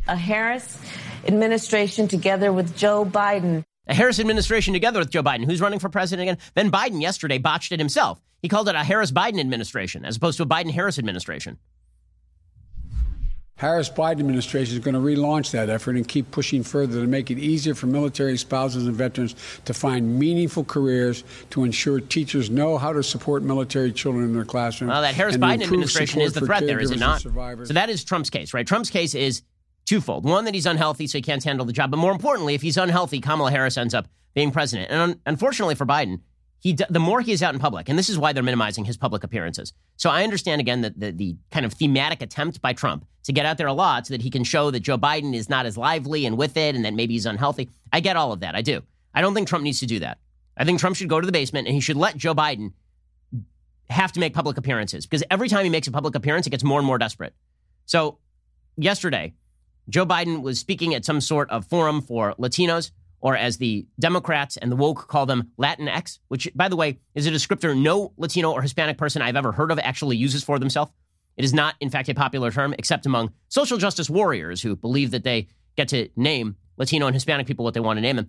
[0.09, 0.79] A Harris
[1.27, 3.65] administration together with Joe Biden.
[3.87, 5.45] A Harris administration together with Joe Biden.
[5.45, 6.39] Who's running for president again?
[6.55, 8.21] Then Biden yesterday botched it himself.
[8.41, 11.59] He called it a Harris Biden administration as opposed to a Biden Harris administration.
[13.63, 17.31] Harris Biden administration is going to relaunch that effort and keep pushing further to make
[17.31, 19.37] it easier for military spouses and veterans
[19.67, 24.45] to find meaningful careers, to ensure teachers know how to support military children in their
[24.45, 24.91] classroom.
[24.91, 27.21] Well, that Harris Biden administration is the threat there, is it not?
[27.21, 28.67] So that is Trump's case, right?
[28.67, 29.43] Trump's case is
[29.87, 30.25] twofold.
[30.25, 31.93] One, that he's unhealthy, so he can't handle the job.
[31.93, 34.91] But more importantly, if he's unhealthy, Kamala Harris ends up being president.
[34.91, 36.19] And un- unfortunately for Biden,
[36.63, 38.97] he the more he is out in public, and this is why they're minimizing his
[38.97, 39.73] public appearances.
[39.97, 43.47] So I understand again that the, the kind of thematic attempt by Trump to get
[43.47, 45.77] out there a lot so that he can show that Joe Biden is not as
[45.77, 47.69] lively and with it, and that maybe he's unhealthy.
[47.93, 48.55] I get all of that.
[48.55, 48.81] I do.
[49.13, 50.19] I don't think Trump needs to do that.
[50.57, 52.75] I think Trump should go to the basement and he should let Joe Biden
[53.91, 56.63] have to make public appearances because every time he makes a public appearance, it gets
[56.63, 57.35] more and more desperate.
[57.87, 58.19] So,
[58.77, 59.35] yesterday,
[59.89, 62.93] Joe Biden was speaking at some sort of forum for Latinos,
[63.23, 67.27] or as the Democrats and the woke call them, Latinx, which, by the way, is
[67.27, 70.93] a descriptor no Latino or Hispanic person I've ever heard of actually uses for themselves.
[71.37, 75.13] It is not, in fact, a popular term, except among social justice warriors who believe
[75.13, 78.29] that they get to name Latino and Hispanic people what they want to name them.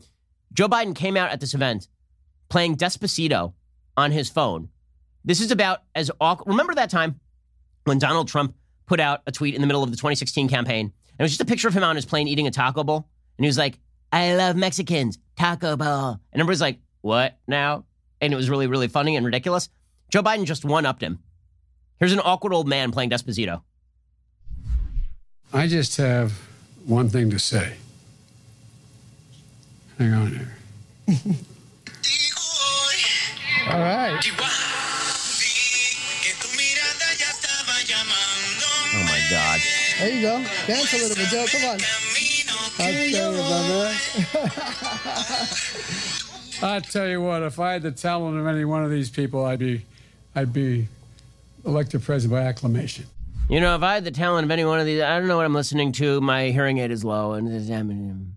[0.54, 1.88] Joe Biden came out at this event
[2.50, 3.54] playing Despacito
[3.98, 4.70] on his phone.
[5.26, 6.52] This is about as awkward.
[6.52, 7.20] Remember that time
[7.86, 10.86] when Donald Trump put out a tweet in the middle of the 2016 campaign?
[10.86, 13.08] And it was just a picture of him on his plane eating a taco bowl.
[13.38, 13.80] And he was like,
[14.14, 16.20] I love Mexicans, taco bowl.
[16.32, 17.86] And everybody's like, what now?
[18.22, 19.70] And it was really, really funny and ridiculous.
[20.10, 21.18] Joe Biden just one upped him.
[22.00, 23.64] Here's an awkward old man playing Despacito.
[25.52, 26.32] I just have
[26.86, 27.74] one thing to say.
[29.98, 30.56] Hang on here.
[33.72, 34.24] All right.
[38.96, 39.60] Oh my God.
[39.98, 40.46] There you go.
[40.68, 41.46] Dance a little bit, Joe.
[41.50, 41.80] Come on.
[42.80, 43.96] I tell you, my man.
[46.64, 49.46] I tell you what, if I had the talent of any one of these people,
[49.46, 49.82] I'd be,
[50.36, 50.88] I'd be
[51.66, 53.06] elected president by acclamation.
[53.50, 55.36] You know, if I had the talent of any one of these, I don't know
[55.36, 56.22] what I'm listening to.
[56.22, 58.36] My hearing aid is low, and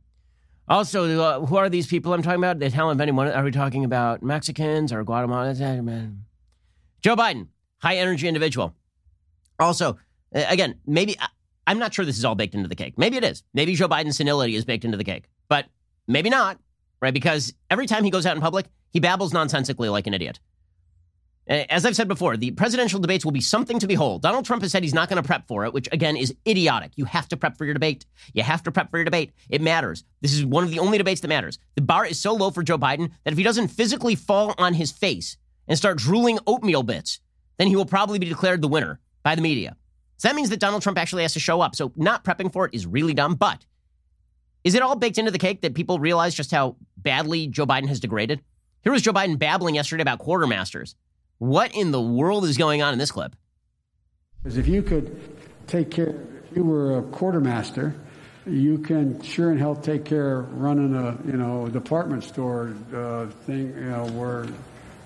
[0.69, 2.59] also, uh, who are these people I'm talking about?
[2.59, 3.29] The talent of anyone?
[3.29, 6.17] Are we talking about Mexicans or Guatemalans?
[7.03, 7.47] Joe Biden,
[7.79, 8.75] high energy individual.
[9.61, 9.97] Also,
[10.35, 11.17] uh, again, maybe
[11.67, 12.95] I'm not sure this is all baked into the cake.
[12.97, 13.43] Maybe it is.
[13.53, 15.67] Maybe Joe Biden's senility is baked into the cake, but
[16.07, 16.59] maybe not,
[17.01, 17.15] right?
[17.15, 20.39] Because every time he goes out in public, he babbles nonsensically like an idiot.
[21.49, 24.23] As I've said before, the presidential debates will be something to behold.
[24.23, 26.91] Donald Trump has said he's not going to prep for it, which again is idiotic.
[26.97, 28.05] You have to prep for your debate.
[28.33, 29.33] You have to prep for your debate.
[29.49, 30.03] It matters.
[30.23, 31.61] This is one of the only debates that matters.
[31.77, 34.75] The bar is so low for Joe Biden that if he doesn't physically fall on
[34.75, 35.37] his face
[35.69, 37.21] and start drooling oatmeal bits,
[37.59, 39.77] then he will probably be declared the winner by the media.
[40.19, 41.75] So that means that Donald Trump actually has to show up.
[41.75, 43.35] So not prepping for it is really dumb.
[43.35, 43.65] But
[44.65, 47.89] is it all baked into the cake that people realize just how badly Joe Biden
[47.89, 48.41] has degraded?
[48.83, 50.95] Here was Joe Biden babbling yesterday about quartermasters.
[51.39, 53.37] What in the world is going on in this clip?
[54.43, 55.37] Because if you could
[55.67, 56.15] take care,
[56.51, 57.95] if you were a quartermaster,
[58.47, 63.27] you can sure and hell take care of running a you know department store uh,
[63.45, 64.47] thing, you know, where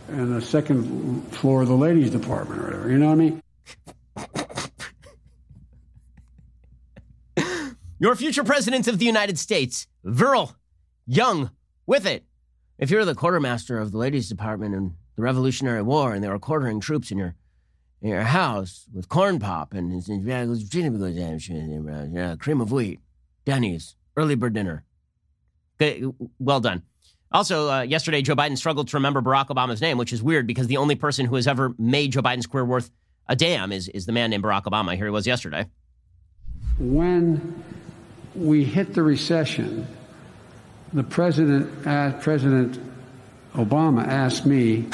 [0.08, 2.90] in the second floor of the ladies' department or whatever.
[2.90, 3.42] You know what I mean?
[8.02, 10.56] Your future president of the United States, virile,
[11.06, 11.50] young,
[11.84, 12.24] with it.
[12.78, 16.38] If you're the quartermaster of the ladies' department in the Revolutionary War and they were
[16.38, 17.34] quartering troops in your
[18.00, 19.92] in your house with corn pop and
[22.40, 23.00] cream of wheat,
[23.44, 24.82] Denny's, early bird dinner.
[26.38, 26.82] Well done.
[27.30, 30.68] Also, uh, yesterday, Joe Biden struggled to remember Barack Obama's name, which is weird because
[30.68, 32.90] the only person who has ever made Joe Biden's career worth
[33.28, 34.96] a damn is, is the man named Barack Obama.
[34.96, 35.66] Here he was yesterday.
[36.78, 37.62] When
[38.34, 39.86] we hit the recession,
[40.92, 42.78] the president, uh, President
[43.54, 44.86] Obama asked me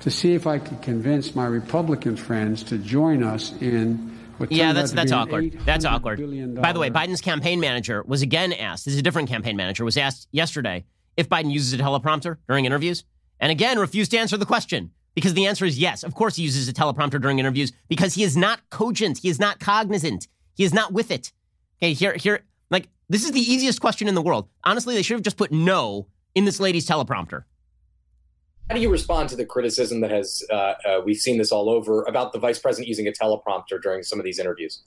[0.00, 4.72] to see if I could convince my Republican friends to join us in what Yeah,
[4.72, 5.52] that's that's awkward.
[5.64, 6.18] That's awkward.
[6.60, 8.84] By the way, Biden's campaign manager was again asked.
[8.84, 9.84] This is a different campaign manager.
[9.84, 10.84] Was asked yesterday
[11.16, 13.04] if Biden uses a teleprompter during interviews,
[13.38, 16.02] and again refused to answer the question because the answer is yes.
[16.02, 19.18] Of course, he uses a teleprompter during interviews because he is not cogent.
[19.18, 20.26] He is not cognizant.
[20.54, 21.32] He is not with it.
[21.78, 22.40] Okay, here, here,
[23.12, 24.48] this is the easiest question in the world.
[24.64, 27.44] Honestly, they should have just put no in this lady's teleprompter.
[28.70, 31.68] How do you respond to the criticism that has uh, uh, we've seen this all
[31.68, 34.84] over about the vice president using a teleprompter during some of these interviews?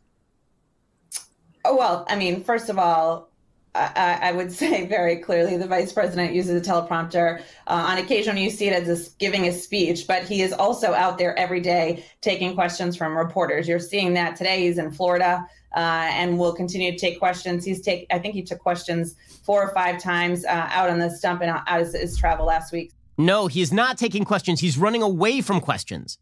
[1.66, 3.30] Oh, well, I mean, first of all,
[3.76, 7.40] I, I would say very clearly the vice president uses a teleprompter.
[7.68, 10.94] Uh, on occasion, you see it as a, giving a speech, but he is also
[10.94, 13.68] out there every day taking questions from reporters.
[13.68, 14.66] You're seeing that today.
[14.66, 15.46] He's in Florida
[15.76, 17.66] uh, and will continue to take questions.
[17.66, 21.10] He's take, I think he took questions four or five times uh, out on the
[21.10, 22.92] stump and out, out his, his travel last week.
[23.18, 24.60] No, he is not taking questions.
[24.60, 26.18] He's running away from questions.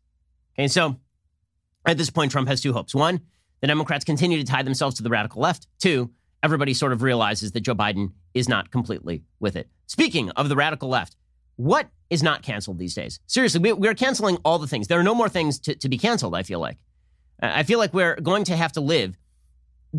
[0.58, 0.98] Okay, so
[1.86, 2.94] at this point, Trump has two hopes.
[2.94, 3.22] One,
[3.62, 5.68] the Democrats continue to tie themselves to the radical left.
[5.80, 6.12] Two,
[6.44, 9.70] everybody sort of realizes that Joe Biden is not completely with it.
[9.88, 11.16] Speaking of the radical left,
[11.56, 13.20] what is not canceled these days?
[13.28, 14.88] Seriously, we, we're canceling all the things.
[14.88, 16.78] There are no more things to, to be canceled, I feel like.
[17.42, 19.18] Uh, I feel like we're going to have to live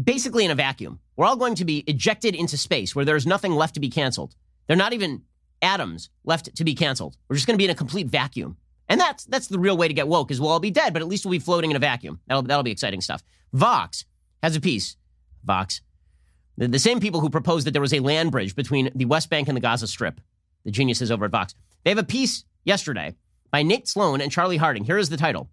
[0.01, 1.01] basically in a vacuum.
[1.17, 4.35] We're all going to be ejected into space where there's nothing left to be canceled.
[4.67, 5.23] They're not even
[5.63, 7.17] atoms left to be canceled.
[7.29, 8.57] We're just going to be in a complete vacuum.
[8.89, 11.01] And that's that's the real way to get woke is we'll all be dead, but
[11.01, 12.21] at least we'll be floating in a vacuum.
[12.27, 13.23] That'll, that'll be exciting stuff.
[13.53, 14.05] Vox
[14.43, 14.97] has a piece.
[15.43, 15.81] Vox.
[16.57, 19.31] The, the same people who proposed that there was a land bridge between the West
[19.31, 20.21] Bank and the Gaza Strip.
[20.65, 21.55] The geniuses over at Vox.
[21.85, 23.15] They have a piece yesterday
[23.51, 24.85] by Nate Sloan and Charlie Harding.
[24.85, 25.51] Here is the title.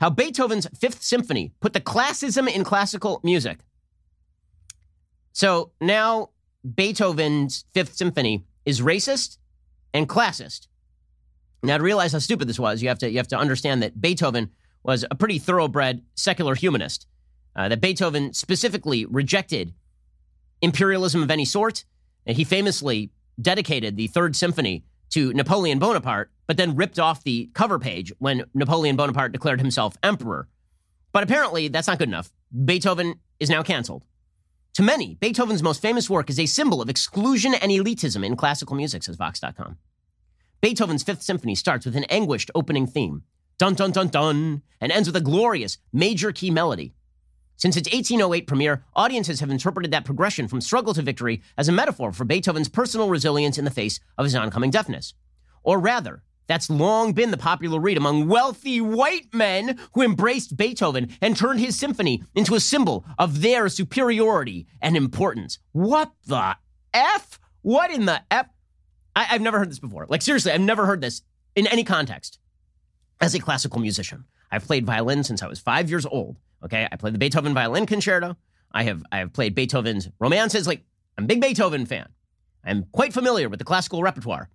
[0.00, 3.58] How Beethoven's Fifth Symphony put the classism in classical music.
[5.32, 6.30] So now
[6.74, 9.38] Beethoven's Fifth Symphony is racist
[9.92, 10.68] and classist.
[11.62, 14.00] Now, to realize how stupid this was, you have to you have to understand that
[14.00, 14.50] Beethoven
[14.82, 17.06] was a pretty thoroughbred secular humanist.
[17.54, 19.72] Uh, that Beethoven specifically rejected
[20.62, 21.84] imperialism of any sort,
[22.26, 27.50] and he famously dedicated the Third Symphony to Napoleon Bonaparte, but then ripped off the
[27.54, 30.48] cover page when Napoleon Bonaparte declared himself emperor.
[31.12, 32.30] But apparently, that's not good enough.
[32.64, 34.04] Beethoven is now canceled.
[34.74, 38.76] To many, Beethoven's most famous work is a symbol of exclusion and elitism in classical
[38.76, 39.78] music, says Vox.com.
[40.60, 43.22] Beethoven's Fifth Symphony starts with an anguished opening theme,
[43.56, 46.92] dun dun dun dun, and ends with a glorious major key melody.
[47.56, 51.72] Since its 1808 premiere, audiences have interpreted that progression from struggle to victory as a
[51.72, 55.14] metaphor for Beethoven's personal resilience in the face of his oncoming deafness.
[55.62, 61.08] Or rather, That's long been the popular read among wealthy white men who embraced Beethoven
[61.20, 65.58] and turned his symphony into a symbol of their superiority and importance.
[65.72, 66.56] What the
[66.94, 67.40] F?
[67.62, 68.48] What in the F?
[69.14, 70.06] I, have never heard this before.
[70.08, 71.22] Like, seriously, I've never heard this
[71.54, 72.38] in any context.
[73.20, 76.36] As a classical musician, I've played violin since I was five years old.
[76.64, 76.88] Okay.
[76.90, 78.36] I played the Beethoven Violin Concerto.
[78.72, 80.66] I have, I have played Beethoven's romances.
[80.66, 80.84] Like,
[81.16, 82.08] I'm a big Beethoven fan.
[82.64, 84.50] I'm quite familiar with the classical repertoire.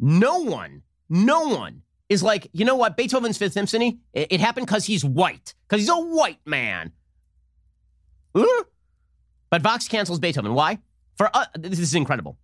[0.00, 2.96] No one, no one is like, you know what?
[2.96, 6.92] Beethoven's Fifth Symphony, it, it happened because he's white, because he's a white man.
[8.34, 8.44] Uh?
[9.50, 10.54] But Vox cancels Beethoven.
[10.54, 10.78] Why?
[11.16, 12.38] For uh, this is incredible.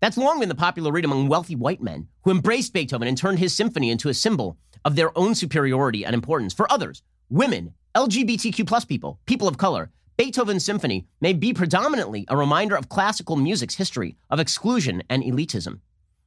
[0.00, 3.38] That's long been the popular read among wealthy white men who embraced Beethoven and turned
[3.38, 6.52] his symphony into a symbol of their own superiority and importance.
[6.52, 12.36] For others, women, LGBTQ plus people, people of color, Beethoven's symphony may be predominantly a
[12.36, 15.80] reminder of classical music's history of exclusion and elitism.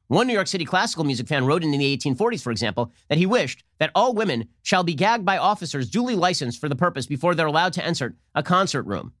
[0.08, 3.24] One New York City classical music fan wrote in the 1840s, for example, that he
[3.24, 7.36] wished that all women shall be gagged by officers duly licensed for the purpose before
[7.36, 9.12] they're allowed to enter a concert room.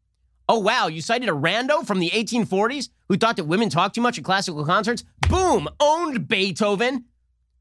[0.48, 4.00] Oh, wow, you cited a rando from the 1840s who thought that women talk too
[4.00, 5.04] much at classical concerts?
[5.28, 7.04] Boom, owned Beethoven.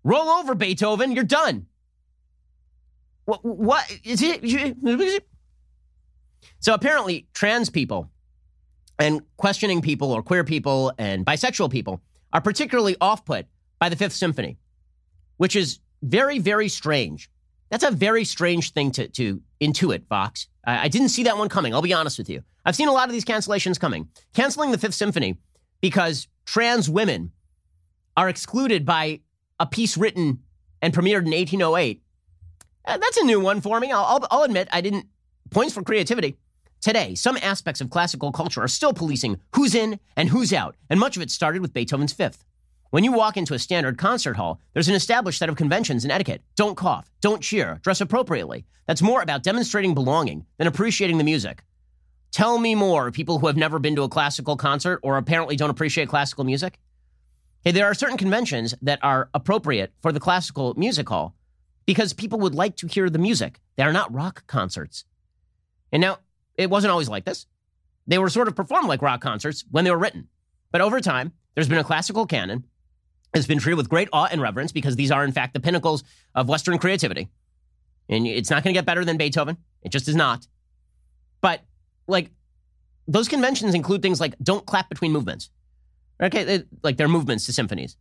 [0.04, 1.68] Roll over, Beethoven, you're done.
[3.42, 5.26] What, is it?
[6.60, 8.10] So apparently, trans people
[8.98, 12.02] and questioning people or queer people and bisexual people
[12.34, 13.46] are particularly off put
[13.80, 14.58] by the Fifth Symphony,
[15.38, 17.30] which is very, very strange.
[17.70, 20.48] That's a very strange thing to, to intuit, Vox.
[20.66, 21.74] I, I didn't see that one coming.
[21.74, 22.44] I'll be honest with you.
[22.66, 24.10] I've seen a lot of these cancellations coming.
[24.34, 25.38] Canceling the Fifth Symphony
[25.82, 27.32] because trans women
[28.18, 29.22] are excluded by
[29.60, 30.40] a piece written
[30.82, 32.02] and premiered in 1808.
[32.86, 33.92] Uh, that's a new one for me.
[33.92, 35.08] I'll, I'll, I'll admit I didn't.
[35.52, 36.38] Points for creativity.
[36.82, 41.00] Today, some aspects of classical culture are still policing who's in and who's out, and
[41.00, 42.46] much of it started with Beethoven's Fifth.
[42.92, 46.12] When you walk into a standard concert hall, there's an established set of conventions and
[46.12, 46.42] etiquette.
[46.56, 48.66] Don't cough, don't cheer, dress appropriately.
[48.88, 51.64] That's more about demonstrating belonging than appreciating the music.
[52.32, 55.70] Tell me more, people who have never been to a classical concert or apparently don't
[55.70, 56.80] appreciate classical music.
[57.64, 61.36] Hey, there are certain conventions that are appropriate for the classical music hall
[61.90, 63.60] because people would like to hear the music.
[63.76, 65.06] They are not rock concerts.
[65.92, 66.20] And now,
[66.56, 67.48] it wasn't always like this.
[68.06, 70.28] They were sort of performed like rock concerts when they were written.
[70.72, 72.66] But over time, there's been a classical canon.
[73.34, 76.04] It's been treated with great awe and reverence because these are, in fact, the pinnacles
[76.36, 77.28] of Western creativity.
[78.08, 79.58] And it's not going to get better than Beethoven.
[79.82, 80.46] It just is not.
[81.42, 81.62] But,
[82.08, 82.30] like,
[83.08, 85.50] those conventions include things like don't clap between movements.
[86.22, 87.98] Okay, like they're movements to symphonies.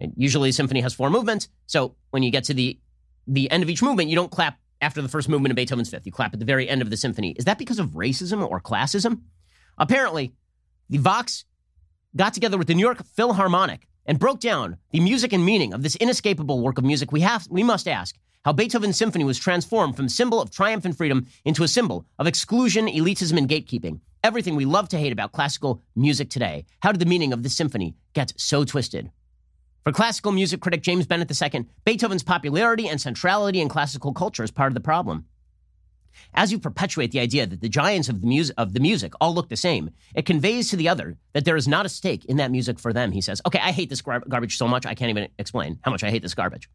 [0.00, 1.46] And usually, a symphony has four movements.
[1.68, 2.80] So when you get to the
[3.26, 6.06] the end of each movement, you don't clap after the first movement of Beethoven's Fifth.
[6.06, 7.32] You clap at the very end of the symphony.
[7.38, 9.20] Is that because of racism or classism?
[9.78, 10.32] Apparently,
[10.90, 11.44] the Vox
[12.16, 15.82] got together with the New York Philharmonic and broke down the music and meaning of
[15.82, 17.12] this inescapable work of music.
[17.12, 20.96] We have we must ask how Beethoven's symphony was transformed from symbol of triumph and
[20.96, 24.00] freedom into a symbol of exclusion, elitism, and gatekeeping.
[24.24, 26.64] Everything we love to hate about classical music today.
[26.80, 29.10] How did the meaning of this symphony get so twisted?
[29.84, 34.52] For classical music critic James Bennett II, Beethoven's popularity and centrality in classical culture is
[34.52, 35.26] part of the problem.
[36.34, 39.48] As you perpetuate the idea that the giants of the, of the music all look
[39.48, 42.52] the same, it conveys to the other that there is not a stake in that
[42.52, 43.42] music for them, he says.
[43.44, 46.10] Okay, I hate this gar- garbage so much, I can't even explain how much I
[46.10, 46.68] hate this garbage.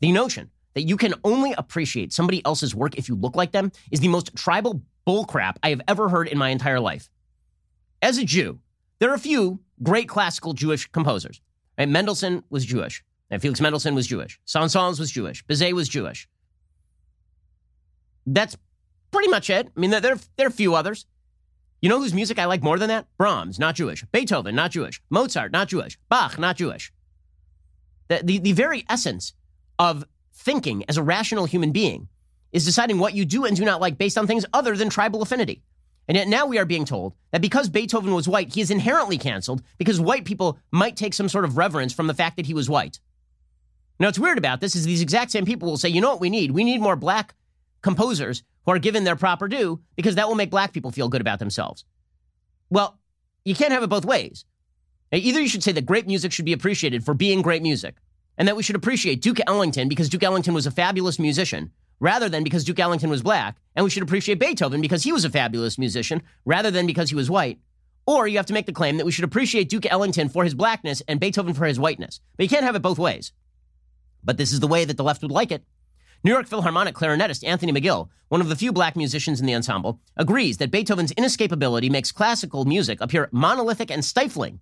[0.00, 3.70] The notion that you can only appreciate somebody else's work if you look like them
[3.90, 7.10] is the most tribal bullcrap I have ever heard in my entire life.
[8.00, 8.60] As a Jew,
[8.98, 11.40] there are a few great classical Jewish composers.
[11.78, 11.88] Right?
[11.88, 13.04] Mendelssohn was Jewish.
[13.30, 14.38] And Felix Mendelssohn was Jewish.
[14.44, 15.44] Saint-Saëns was Jewish.
[15.46, 16.28] Bizet was Jewish.
[18.26, 18.56] That's
[19.10, 19.68] pretty much it.
[19.76, 21.06] I mean, there, there, there are a few others.
[21.82, 23.06] You know whose music I like more than that?
[23.18, 24.04] Brahms, not Jewish.
[24.12, 25.02] Beethoven, not Jewish.
[25.10, 25.98] Mozart, not Jewish.
[26.08, 26.92] Bach, not Jewish.
[28.08, 29.34] The, the, the very essence
[29.78, 30.04] of
[30.34, 32.08] thinking as a rational human being
[32.52, 35.22] is deciding what you do and do not like based on things other than tribal
[35.22, 35.62] affinity.
[36.08, 39.18] And yet now we are being told that because Beethoven was white, he is inherently
[39.18, 42.54] canceled because white people might take some sort of reverence from the fact that he
[42.54, 43.00] was white.
[43.98, 46.20] Now, what's weird about this is these exact same people will say, you know what
[46.20, 46.50] we need?
[46.50, 47.34] We need more black
[47.82, 51.20] composers who are given their proper due because that will make black people feel good
[51.20, 51.84] about themselves.
[52.70, 52.98] Well,
[53.44, 54.44] you can't have it both ways.
[55.12, 57.96] Either you should say that great music should be appreciated for being great music,
[58.36, 61.70] and that we should appreciate Duke Ellington because Duke Ellington was a fabulous musician,
[62.00, 65.24] rather than because Duke Ellington was black, and we should appreciate Beethoven because he was
[65.24, 67.58] a fabulous musician, rather than because he was white.
[68.06, 70.54] Or you have to make the claim that we should appreciate Duke Ellington for his
[70.54, 72.20] blackness and Beethoven for his whiteness.
[72.36, 73.32] But you can't have it both ways.
[74.22, 75.64] But this is the way that the left would like it.
[76.22, 80.00] New York Philharmonic clarinetist Anthony McGill, one of the few black musicians in the ensemble,
[80.16, 84.60] agrees that Beethoven's inescapability makes classical music appear monolithic and stifling.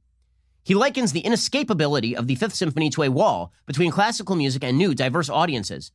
[0.64, 4.78] He likens the inescapability of the Fifth Symphony to a wall between classical music and
[4.78, 5.92] new, diverse audiences.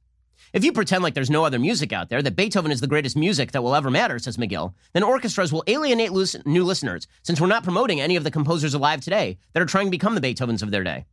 [0.54, 3.16] If you pretend like there's no other music out there, that Beethoven is the greatest
[3.16, 6.12] music that will ever matter, says McGill, then orchestras will alienate
[6.46, 9.86] new listeners since we're not promoting any of the composers alive today that are trying
[9.86, 11.06] to become the Beethovens of their day.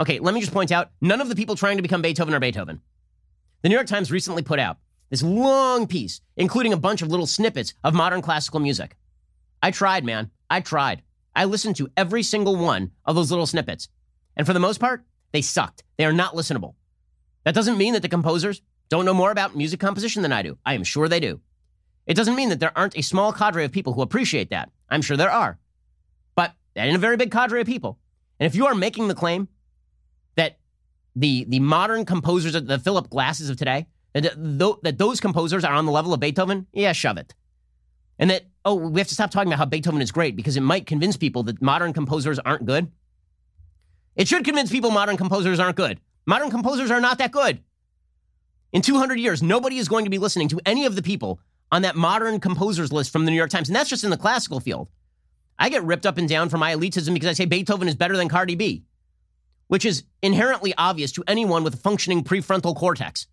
[0.00, 2.40] Okay, let me just point out none of the people trying to become Beethoven are
[2.40, 2.80] Beethoven.
[3.62, 4.78] The New York Times recently put out
[5.10, 8.96] this long piece, including a bunch of little snippets of modern classical music.
[9.62, 10.30] I tried, man.
[10.50, 11.02] I tried.
[11.36, 13.88] I listened to every single one of those little snippets.
[14.36, 15.84] And for the most part, they sucked.
[15.96, 16.74] They are not listenable.
[17.44, 20.58] That doesn't mean that the composers don't know more about music composition than I do.
[20.64, 21.40] I am sure they do.
[22.06, 24.70] It doesn't mean that there aren't a small cadre of people who appreciate that.
[24.88, 25.58] I'm sure there are.
[26.34, 27.98] But that ain't a very big cadre of people.
[28.38, 29.48] And if you are making the claim
[30.34, 30.58] that
[31.14, 34.34] the, the modern composers, the Philip Glasses of today, that,
[34.82, 37.34] that those composers are on the level of Beethoven, yeah, shove it.
[38.18, 40.60] And that, oh, we have to stop talking about how Beethoven is great because it
[40.60, 42.90] might convince people that modern composers aren't good.
[44.16, 45.98] It should convince people modern composers aren't good.
[46.26, 47.62] Modern composers are not that good.
[48.72, 51.82] In 200 years, nobody is going to be listening to any of the people on
[51.82, 53.68] that modern composers list from the New York Times.
[53.68, 54.88] And that's just in the classical field.
[55.58, 58.16] I get ripped up and down for my elitism because I say Beethoven is better
[58.16, 58.84] than Cardi B,
[59.68, 63.26] which is inherently obvious to anyone with a functioning prefrontal cortex.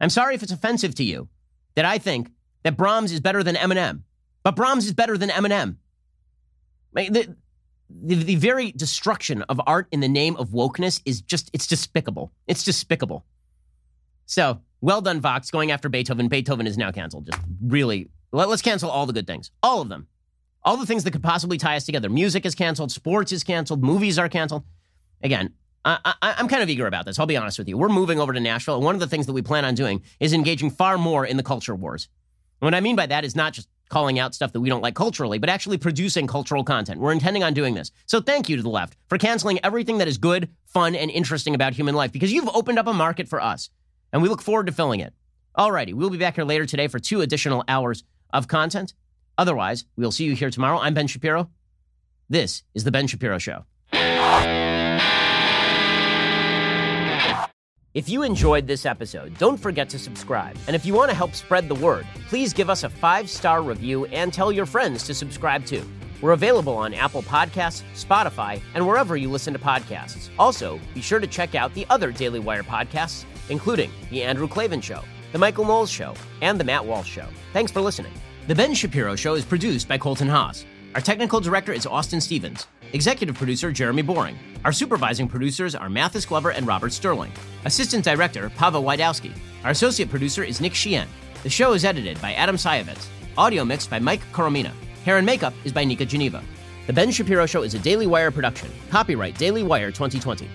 [0.00, 1.28] I'm sorry if it's offensive to you
[1.74, 2.30] that I think
[2.62, 4.02] that Brahms is better than Eminem,
[4.42, 5.76] but Brahms is better than Eminem.
[8.02, 12.32] The, the, very destruction of art in the name of wokeness is just, it's despicable.
[12.46, 13.24] It's despicable.
[14.26, 16.28] So well done, Vox, going after Beethoven.
[16.28, 17.26] Beethoven is now canceled.
[17.26, 20.06] Just really, let, us cancel all the good things, all of them.
[20.62, 22.10] All the things that could possibly tie us together.
[22.10, 24.64] Music is canceled, sports is canceled, movies are canceled.
[25.22, 27.18] Again, I, am kind of eager about this.
[27.18, 27.78] I'll be honest with you.
[27.78, 30.02] We're moving over to Nashville, and one of the things that we plan on doing
[30.18, 32.08] is engaging far more in the culture wars.
[32.60, 34.80] And what I mean by that is not just calling out stuff that we don't
[34.80, 36.98] like culturally, but actually producing cultural content.
[36.98, 37.90] We're intending on doing this.
[38.06, 41.54] So thank you to the left for canceling everything that is good, fun, and interesting
[41.54, 43.68] about human life because you've opened up a market for us
[44.12, 45.12] and we look forward to filling it.
[45.58, 48.94] Alrighty, we'll be back here later today for two additional hours of content.
[49.36, 50.78] Otherwise, we'll see you here tomorrow.
[50.78, 51.50] I'm Ben Shapiro.
[52.28, 53.64] This is The Ben Shapiro Show.
[57.92, 60.56] If you enjoyed this episode, don't forget to subscribe.
[60.66, 63.62] And if you want to help spread the word, please give us a five star
[63.62, 65.82] review and tell your friends to subscribe too.
[66.22, 70.28] We're available on Apple Podcasts, Spotify, and wherever you listen to podcasts.
[70.38, 74.80] Also, be sure to check out the other Daily Wire podcasts including The Andrew Klavan
[74.80, 77.26] Show, The Michael Knowles Show, and The Matt Walsh Show.
[77.52, 78.12] Thanks for listening.
[78.46, 80.64] The Ben Shapiro Show is produced by Colton Haas.
[80.94, 82.66] Our technical director is Austin Stevens.
[82.92, 84.38] Executive producer Jeremy Boring.
[84.64, 87.32] Our supervising producers are Mathis Glover and Robert Sterling.
[87.64, 89.32] Assistant director Pavel Wydowski.
[89.64, 91.08] Our associate producer is Nick Sheehan.
[91.42, 93.06] The show is edited by Adam Sayevitz.
[93.38, 94.72] Audio mixed by Mike Coromina.
[95.04, 96.42] Hair and makeup is by Nika Geneva.
[96.86, 98.70] The Ben Shapiro Show is a Daily Wire production.
[98.90, 100.48] Copyright Daily Wire 2020.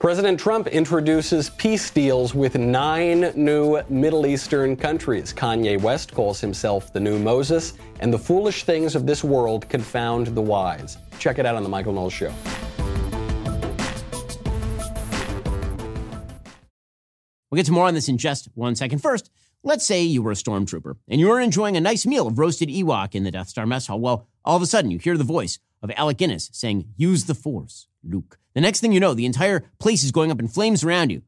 [0.00, 5.32] President Trump introduces peace deals with nine new Middle Eastern countries.
[5.32, 10.26] Kanye West calls himself the new Moses, and the foolish things of this world confound
[10.28, 10.98] the wise.
[11.18, 12.34] Check it out on The Michael Knowles Show.
[17.50, 18.98] We'll get to more on this in just one second.
[18.98, 19.30] First,
[19.62, 22.68] let's say you were a stormtrooper and you were enjoying a nice meal of roasted
[22.68, 24.00] Ewok in the Death Star mess hall.
[24.00, 27.34] Well, all of a sudden you hear the voice of Alec Guinness saying, Use the
[27.34, 28.38] Force, Luke.
[28.54, 31.22] The next thing you know, the entire place is going up in flames around you.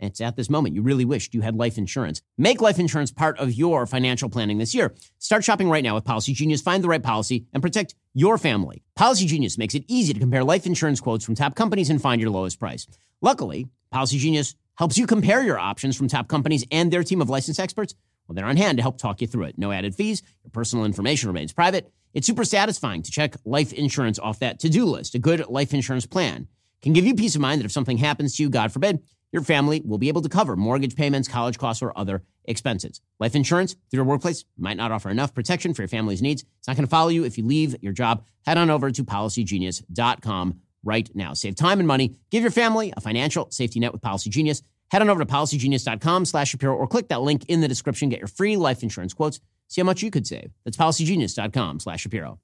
[0.00, 2.22] And it's at this moment you really wished you had life insurance.
[2.36, 4.94] Make life insurance part of your financial planning this year.
[5.18, 6.62] Start shopping right now with Policy Genius.
[6.62, 8.84] Find the right policy and protect your family.
[8.94, 12.20] Policy Genius makes it easy to compare life insurance quotes from top companies and find
[12.20, 12.86] your lowest price.
[13.20, 17.28] Luckily, Policy Genius helps you compare your options from top companies and their team of
[17.28, 17.96] licensed experts.
[18.28, 19.58] Well, they're on hand to help talk you through it.
[19.58, 20.22] No added fees.
[20.44, 21.90] Your personal information remains private.
[22.14, 25.16] It's super satisfying to check life insurance off that to do list.
[25.16, 26.46] A good life insurance plan
[26.82, 29.02] can give you peace of mind that if something happens to you, God forbid,
[29.32, 33.00] your family will be able to cover mortgage payments, college costs, or other expenses.
[33.20, 36.44] Life insurance through your workplace might not offer enough protection for your family's needs.
[36.58, 38.24] It's not going to follow you if you leave your job.
[38.46, 41.34] Head on over to policygenius.com right now.
[41.34, 42.16] Save time and money.
[42.30, 44.62] Give your family a financial safety net with Policy Genius.
[44.90, 48.08] Head on over to policygenius.com slash Shapiro or click that link in the description.
[48.08, 49.40] Get your free life insurance quotes.
[49.68, 50.50] See how much you could save.
[50.64, 52.40] That's policygenius.com slash Shapiro.